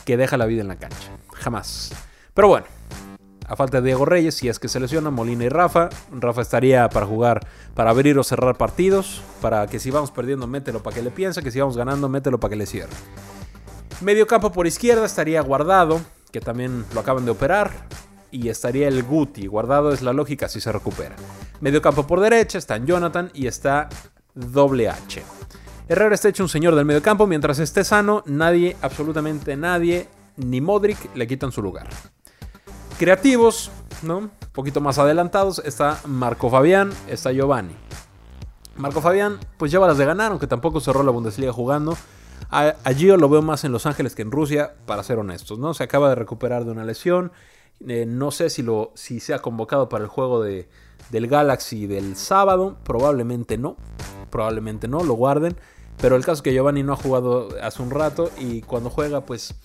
que 0.06 0.15
deja 0.15 0.38
la 0.38 0.45
vida 0.45 0.62
en 0.62 0.69
la 0.69 0.77
cancha. 0.77 1.17
Jamás. 1.34 1.93
Pero 2.34 2.47
bueno, 2.47 2.65
a 3.48 3.56
falta 3.56 3.80
de 3.80 3.88
Diego 3.88 4.06
Reyes, 4.06 4.36
si 4.36 4.50
es 4.50 4.60
que 4.60 4.68
se 4.68 4.80
lesiona 4.80 5.10
Molina 5.10 5.46
y 5.46 5.50
Rafa, 5.50 5.90
Rafa 6.12 6.42
estaría 6.42 6.88
para 6.90 7.06
jugar, 7.06 7.48
para 7.74 7.92
abrir 7.92 8.20
o 8.20 8.24
cerrar 8.24 8.58
partidos, 8.58 9.22
para 9.42 9.68
que 9.68 9.80
si 9.80 9.90
vamos 9.90 10.12
perdiendo, 10.12 10.48
mételo 10.48 10.84
para 10.84 10.96
que 10.96 11.02
le 11.02 11.12
piense, 11.12 11.42
que 11.42 11.52
si 11.52 11.60
vamos 11.60 11.78
ganando, 11.78 12.10
mételo 12.10 12.40
para 12.40 12.50
que 12.52 12.56
le 12.58 12.66
cierre. 12.66 12.92
Medio 14.02 14.28
campo 14.28 14.52
por 14.52 14.68
izquierda 14.68 15.06
estaría 15.06 15.42
guardado, 15.42 16.02
que 16.32 16.42
también 16.42 16.86
lo 16.94 17.00
acaban 17.00 17.24
de 17.24 17.32
operar, 17.32 17.72
y 18.32 18.50
estaría 18.50 18.90
el 18.90 19.04
Guti. 19.04 19.48
Guardado 19.48 19.94
es 19.94 20.02
la 20.02 20.12
lógica 20.12 20.50
si 20.50 20.60
se 20.60 20.72
recupera. 20.72 21.16
Medio 21.62 21.82
campo 21.82 22.06
por 22.06 22.20
derecha 22.20 22.58
están 22.58 22.86
Jonathan 22.86 23.32
y 23.34 23.48
está 23.48 23.88
Doble 24.36 24.90
H. 24.90 25.24
Herrera 25.88 26.14
está 26.14 26.28
hecho 26.28 26.44
un 26.44 26.50
señor 26.50 26.76
del 26.76 26.84
medio 26.84 27.02
campo. 27.02 27.26
Mientras 27.26 27.60
esté 27.60 27.86
sano, 27.86 28.24
nadie, 28.26 28.76
absolutamente 28.82 29.56
nadie, 29.56 30.10
ni 30.36 30.60
Modric 30.60 31.16
le 31.16 31.26
quitan 31.26 31.54
su 31.54 31.62
lugar. 31.62 31.88
Creativos, 32.98 33.70
¿no? 34.02 34.18
Un 34.18 34.32
poquito 34.54 34.82
más 34.82 34.98
adelantados, 34.98 35.62
está 35.64 36.00
Marco 36.06 36.50
Fabián, 36.50 36.92
está 37.08 37.32
Giovanni. 37.32 37.76
Marco 38.76 39.02
Fabián, 39.02 39.40
pues 39.58 39.72
lleva 39.72 39.88
las 39.88 40.00
de 40.00 40.06
ganar, 40.06 40.32
aunque 40.32 40.48
tampoco 40.48 40.80
cerró 40.80 41.04
la 41.04 41.12
Bundesliga 41.12 41.54
jugando. 41.54 41.96
A, 42.50 42.74
Gio 42.96 43.18
lo 43.18 43.30
veo 43.30 43.44
más 43.44 43.64
en 43.66 43.72
Los 43.72 43.86
Ángeles 43.86 44.16
que 44.16 44.24
en 44.24 44.32
Rusia, 44.32 44.74
para 44.88 45.04
ser 45.04 45.20
honestos, 45.20 45.60
¿no? 45.60 45.76
Se 45.76 45.84
acaba 45.84 46.10
de 46.10 46.16
recuperar 46.16 46.66
de 46.66 46.72
una 46.72 46.86
lesión. 46.86 47.32
Eh, 47.88 48.06
no 48.08 48.32
sé 48.32 48.50
si, 48.50 48.64
lo, 48.64 48.92
si 48.96 49.20
se 49.20 49.36
ha 49.36 49.40
convocado 49.40 49.90
para 49.90 50.04
el 50.04 50.10
juego 50.10 50.42
de, 50.42 50.68
del 51.12 51.28
Galaxy 51.28 51.86
del 51.86 52.16
sábado. 52.16 52.78
Probablemente 52.84 53.60
no. 53.60 53.78
Probablemente 54.32 54.88
no, 54.88 55.04
lo 55.04 55.14
guarden. 55.14 55.56
Pero 56.02 56.16
el 56.16 56.24
caso 56.24 56.38
es 56.38 56.42
que 56.42 56.54
Giovanni 56.54 56.82
no 56.82 56.94
ha 56.94 56.98
jugado 56.98 57.50
hace 57.62 57.82
un 57.82 57.92
rato 57.92 58.32
y 58.38 58.62
cuando 58.62 58.90
juega, 58.90 59.22
pues, 59.22 59.56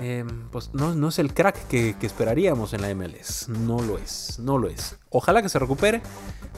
em, 0.00 0.48
pues 0.50 0.70
no, 0.72 0.94
no, 0.94 1.08
es 1.08 1.18
el 1.18 1.34
crack 1.34 1.66
que, 1.68 1.96
que, 1.98 2.06
esperaríamos 2.06 2.72
en 2.72 2.82
la 2.82 2.94
MLS. 2.94 3.48
No 3.48 3.80
lo 3.80 3.98
es, 3.98 4.38
no 4.38 4.58
lo 4.58 4.68
es. 4.68 4.96
Ojalá 5.10 5.42
que 5.42 5.48
se 5.48 5.58
recupere 5.58 6.02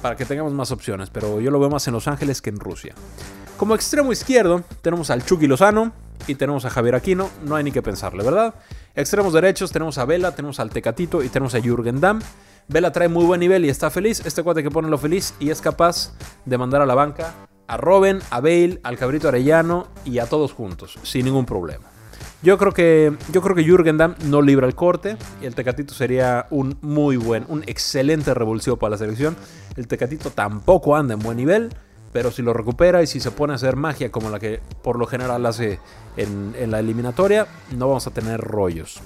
para 0.02 0.16
que 0.16 0.24
tengamos 0.24 0.52
más 0.52 0.70
opciones, 0.70 1.10
pero 1.10 1.40
yo 1.40 1.50
lo 1.50 1.60
veo 1.60 1.70
más 1.70 1.86
en 1.88 1.94
Los 1.94 2.08
Ángeles 2.08 2.42
que 2.42 2.50
en 2.50 2.58
Rusia. 2.60 2.94
Como 3.56 3.74
extremo 3.74 4.12
izquierdo 4.12 4.62
tenemos 4.82 5.10
al 5.10 5.24
Chucky 5.24 5.46
Lozano 5.46 5.92
y 6.26 6.36
tenemos 6.36 6.64
a 6.64 6.70
Javier 6.70 6.94
Aquino, 6.94 7.28
no 7.44 7.56
hay 7.56 7.64
ni 7.64 7.72
que 7.72 7.82
pensarle, 7.82 8.22
¿verdad? 8.22 8.54
Extremos 8.94 9.32
derechos 9.32 9.72
tenemos 9.72 9.98
a 9.98 10.04
Vela, 10.04 10.34
tenemos 10.34 10.60
al 10.60 10.70
Tecatito 10.70 11.22
y 11.22 11.28
tenemos 11.28 11.54
a 11.54 11.60
Jürgen 11.60 12.00
Damm. 12.00 12.20
Vela 12.68 12.92
trae 12.92 13.08
muy 13.08 13.24
buen 13.24 13.40
nivel 13.40 13.64
y 13.64 13.68
está 13.68 13.90
feliz. 13.90 14.22
Este 14.24 14.42
cuate 14.42 14.62
que 14.62 14.70
pone 14.70 14.88
lo 14.88 14.98
feliz 14.98 15.34
y 15.40 15.50
es 15.50 15.60
capaz 15.60 16.12
de 16.44 16.58
mandar 16.58 16.82
a 16.82 16.86
la 16.86 16.94
banca 16.94 17.34
a 17.68 17.76
Robin, 17.76 18.20
a 18.30 18.40
Bale, 18.40 18.80
al 18.82 18.96
Cabrito 18.96 19.28
Arellano 19.28 19.88
y 20.04 20.18
a 20.18 20.26
todos 20.26 20.52
juntos, 20.52 20.98
sin 21.02 21.26
ningún 21.26 21.44
problema. 21.44 21.97
Yo 22.40 22.56
creo 22.56 22.72
que, 22.72 23.12
yo 23.32 23.42
creo 23.42 23.56
que 23.56 23.64
Jürgen 23.64 23.96
Damm 23.96 24.14
no 24.26 24.42
libra 24.42 24.66
el 24.66 24.76
corte 24.76 25.16
y 25.42 25.46
el 25.46 25.56
Tecatito 25.56 25.92
sería 25.92 26.46
un 26.50 26.78
muy 26.82 27.16
buen, 27.16 27.44
un 27.48 27.64
excelente 27.66 28.32
revulsivo 28.32 28.76
para 28.76 28.92
la 28.92 28.98
selección. 28.98 29.36
El 29.76 29.88
Tecatito 29.88 30.30
tampoco 30.30 30.94
anda 30.94 31.14
en 31.14 31.20
buen 31.20 31.36
nivel, 31.36 31.70
pero 32.12 32.30
si 32.30 32.42
lo 32.42 32.52
recupera 32.52 33.02
y 33.02 33.08
si 33.08 33.18
se 33.18 33.32
pone 33.32 33.54
a 33.54 33.56
hacer 33.56 33.74
magia 33.74 34.12
como 34.12 34.30
la 34.30 34.38
que 34.38 34.60
por 34.82 34.98
lo 35.00 35.06
general 35.06 35.44
hace 35.46 35.80
en, 36.16 36.54
en 36.56 36.70
la 36.70 36.78
eliminatoria, 36.78 37.48
no 37.76 37.88
vamos 37.88 38.06
a 38.06 38.12
tener 38.12 38.40
rollos 38.40 39.00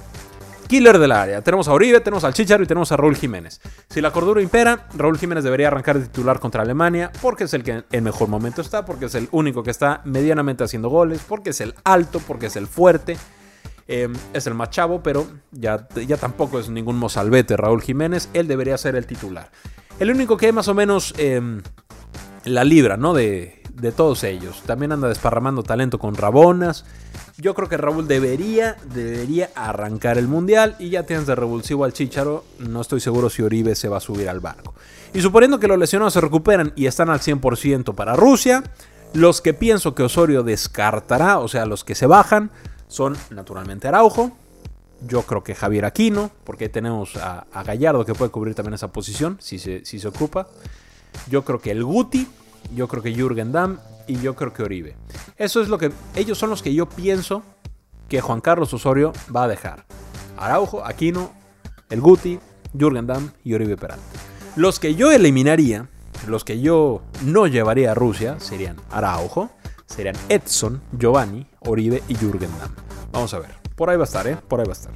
killer 0.72 0.98
del 0.98 1.12
área. 1.12 1.42
Tenemos 1.42 1.68
a 1.68 1.72
Oribe, 1.74 2.00
tenemos 2.00 2.24
al 2.24 2.32
Chicharo 2.32 2.64
y 2.64 2.66
tenemos 2.66 2.90
a 2.92 2.96
Raúl 2.96 3.14
Jiménez. 3.14 3.60
Si 3.90 4.00
la 4.00 4.10
cordura 4.10 4.40
impera, 4.40 4.88
Raúl 4.94 5.18
Jiménez 5.18 5.44
debería 5.44 5.66
arrancar 5.66 5.98
de 5.98 6.06
titular 6.06 6.40
contra 6.40 6.62
Alemania 6.62 7.12
porque 7.20 7.44
es 7.44 7.52
el 7.52 7.62
que 7.62 7.84
en 7.92 8.04
mejor 8.04 8.30
momento 8.30 8.62
está, 8.62 8.86
porque 8.86 9.04
es 9.04 9.14
el 9.14 9.28
único 9.32 9.62
que 9.62 9.70
está 9.70 10.00
medianamente 10.06 10.64
haciendo 10.64 10.88
goles, 10.88 11.20
porque 11.28 11.50
es 11.50 11.60
el 11.60 11.74
alto, 11.84 12.22
porque 12.26 12.46
es 12.46 12.56
el 12.56 12.66
fuerte. 12.68 13.18
Em, 13.86 14.14
es 14.32 14.46
el 14.46 14.54
más 14.54 14.70
chavo, 14.70 15.02
pero 15.02 15.26
ya, 15.50 15.86
ya 16.06 16.16
tampoco 16.16 16.58
es 16.58 16.70
ningún 16.70 16.96
mozalbete 16.96 17.58
Raúl 17.58 17.82
Jiménez. 17.82 18.30
Él 18.32 18.48
debería 18.48 18.78
ser 18.78 18.96
el 18.96 19.04
titular. 19.04 19.50
El 19.98 20.10
único 20.10 20.38
que 20.38 20.52
más 20.52 20.68
o 20.68 20.74
menos 20.74 21.12
em, 21.18 21.60
la 22.46 22.64
libra, 22.64 22.96
¿no? 22.96 23.12
De, 23.12 23.62
de 23.74 23.92
todos 23.92 24.24
ellos. 24.24 24.62
También 24.64 24.92
anda 24.92 25.08
desparramando 25.08 25.62
talento 25.62 25.98
con 25.98 26.14
Rabonas. 26.14 26.86
Yo 27.42 27.54
creo 27.54 27.68
que 27.68 27.76
Raúl 27.76 28.06
debería, 28.06 28.76
debería 28.94 29.50
arrancar 29.56 30.16
el 30.16 30.28
mundial 30.28 30.76
y 30.78 30.90
ya 30.90 31.02
tienes 31.02 31.26
de 31.26 31.34
revulsivo 31.34 31.84
al 31.84 31.92
Chicharo. 31.92 32.44
No 32.60 32.80
estoy 32.80 33.00
seguro 33.00 33.28
si 33.30 33.42
Oribe 33.42 33.74
se 33.74 33.88
va 33.88 33.96
a 33.96 34.00
subir 34.00 34.28
al 34.28 34.38
barco. 34.38 34.74
Y 35.12 35.22
suponiendo 35.22 35.58
que 35.58 35.66
los 35.66 35.76
lesionados 35.76 36.12
se 36.12 36.20
recuperan 36.20 36.72
y 36.76 36.86
están 36.86 37.10
al 37.10 37.18
100% 37.18 37.96
para 37.96 38.14
Rusia, 38.14 38.62
los 39.12 39.40
que 39.40 39.54
pienso 39.54 39.92
que 39.92 40.04
Osorio 40.04 40.44
descartará, 40.44 41.40
o 41.40 41.48
sea, 41.48 41.66
los 41.66 41.82
que 41.82 41.96
se 41.96 42.06
bajan, 42.06 42.52
son 42.86 43.16
naturalmente 43.30 43.88
Araujo. 43.88 44.30
Yo 45.08 45.22
creo 45.22 45.42
que 45.42 45.56
Javier 45.56 45.84
Aquino, 45.84 46.30
porque 46.44 46.68
tenemos 46.68 47.16
a, 47.16 47.44
Gallardo 47.64 48.06
que 48.06 48.14
puede 48.14 48.30
cubrir 48.30 48.54
también 48.54 48.74
esa 48.74 48.92
posición 48.92 49.36
si 49.40 49.58
se, 49.58 49.84
si 49.84 49.98
se 49.98 50.06
ocupa. 50.06 50.46
Yo 51.28 51.44
creo 51.44 51.58
que 51.58 51.72
el 51.72 51.82
Guti, 51.82 52.24
yo 52.72 52.86
creo 52.86 53.02
que 53.02 53.12
Jürgen 53.12 53.50
Damm 53.50 53.80
y 54.06 54.18
yo 54.20 54.34
creo 54.34 54.52
que 54.52 54.62
Oribe. 54.62 54.96
Eso 55.36 55.60
es 55.60 55.68
lo 55.68 55.78
que 55.78 55.92
ellos 56.14 56.38
son 56.38 56.50
los 56.50 56.62
que 56.62 56.74
yo 56.74 56.88
pienso 56.88 57.42
que 58.08 58.20
Juan 58.20 58.40
Carlos 58.40 58.72
Osorio 58.74 59.12
va 59.34 59.44
a 59.44 59.48
dejar. 59.48 59.86
Araujo, 60.36 60.84
Aquino, 60.84 61.32
el 61.88 62.00
Guti, 62.00 62.38
Jürgen 62.78 63.06
Damm 63.06 63.30
y 63.44 63.54
Oribe 63.54 63.76
Peralta. 63.76 64.04
Los 64.56 64.78
que 64.78 64.94
yo 64.94 65.10
eliminaría, 65.12 65.88
los 66.26 66.44
que 66.44 66.60
yo 66.60 67.02
no 67.22 67.46
llevaría 67.46 67.92
a 67.92 67.94
Rusia 67.94 68.38
serían 68.38 68.76
Araujo, 68.90 69.50
serían 69.86 70.16
Edson, 70.28 70.82
Giovanni, 70.98 71.46
Oribe 71.60 72.02
y 72.08 72.14
Jürgen 72.14 72.50
Damm. 72.58 72.74
Vamos 73.12 73.32
a 73.34 73.38
ver. 73.38 73.50
Por 73.76 73.90
ahí 73.90 73.96
va 73.96 74.04
a 74.04 74.06
estar, 74.06 74.26
¿eh? 74.26 74.36
Por 74.36 74.60
ahí 74.60 74.66
va 74.66 74.72
a 74.72 74.76
estar. 74.76 74.92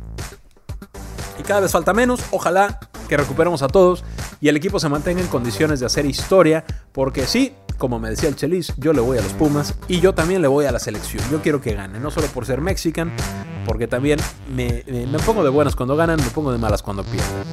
Y 1.39 1.43
cada 1.43 1.61
vez 1.61 1.73
falta 1.73 1.93
menos. 1.93 2.21
Ojalá 2.31 2.79
que 3.09 3.17
recuperemos 3.17 3.63
a 3.63 3.69
todos 3.69 4.05
y 4.41 4.49
el 4.49 4.57
equipo 4.57 4.79
se 4.79 4.89
mantenga 4.89 5.21
en 5.21 5.29
condiciones 5.29 5.81
de 5.81 5.87
hacer 5.87 6.07
historia. 6.07 6.65
Porque 6.93 7.27
sí, 7.27 7.53
como 7.79 7.99
me 7.99 8.11
decía 8.11 8.29
el 8.29 8.37
Chelis, 8.37 8.73
yo 8.77 8.93
le 8.93 9.01
voy 9.01 9.19
a 9.19 9.23
los 9.23 9.33
Pumas 9.33 9.75
y 9.89 10.01
yo 10.01 10.15
también 10.15 10.43
le 10.43 10.49
voy 10.49 10.67
a 10.67 10.73
la 10.73 10.79
selección. 10.79 11.23
Yo 11.31 11.43
quiero 11.43 11.61
que 11.61 11.75
gane, 11.75 12.01
no 12.01 12.11
solo 12.11 12.27
por 12.29 12.47
ser 12.47 12.61
mexican, 12.61 13.13
porque 13.67 13.87
también 13.87 14.19
me, 14.55 14.85
pongo 15.25 15.43
de 15.45 15.51
buenas 15.51 15.77
cuando 15.77 15.97
ganan, 15.97 16.19
me 16.19 16.31
pongo 16.31 16.53
de 16.53 16.59
malas 16.59 16.83
cuando 16.83 17.03
pierden. 17.05 17.45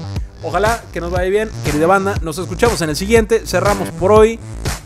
Ojalá 0.44 0.82
que 0.92 1.00
nos 1.00 1.12
vaya 1.12 1.30
bien, 1.30 1.50
querida 1.66 1.88
banda. 1.88 2.16
Nos 2.22 2.38
escuchamos 2.38 2.82
en 2.82 2.90
el 2.90 2.96
siguiente. 2.96 3.46
Cerramos 3.46 3.90
por 3.92 4.12
hoy 4.12 4.40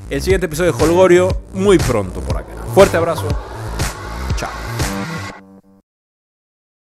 el 0.10 0.22
siguiente 0.22 0.46
episodio 0.46 0.72
de 0.72 0.84
Holgorio 0.84 1.42
muy 1.54 1.78
pronto 1.78 2.22
por 2.22 2.38
acá. 2.38 2.54
Fuerte 2.74 2.98
abrazo. 2.98 3.28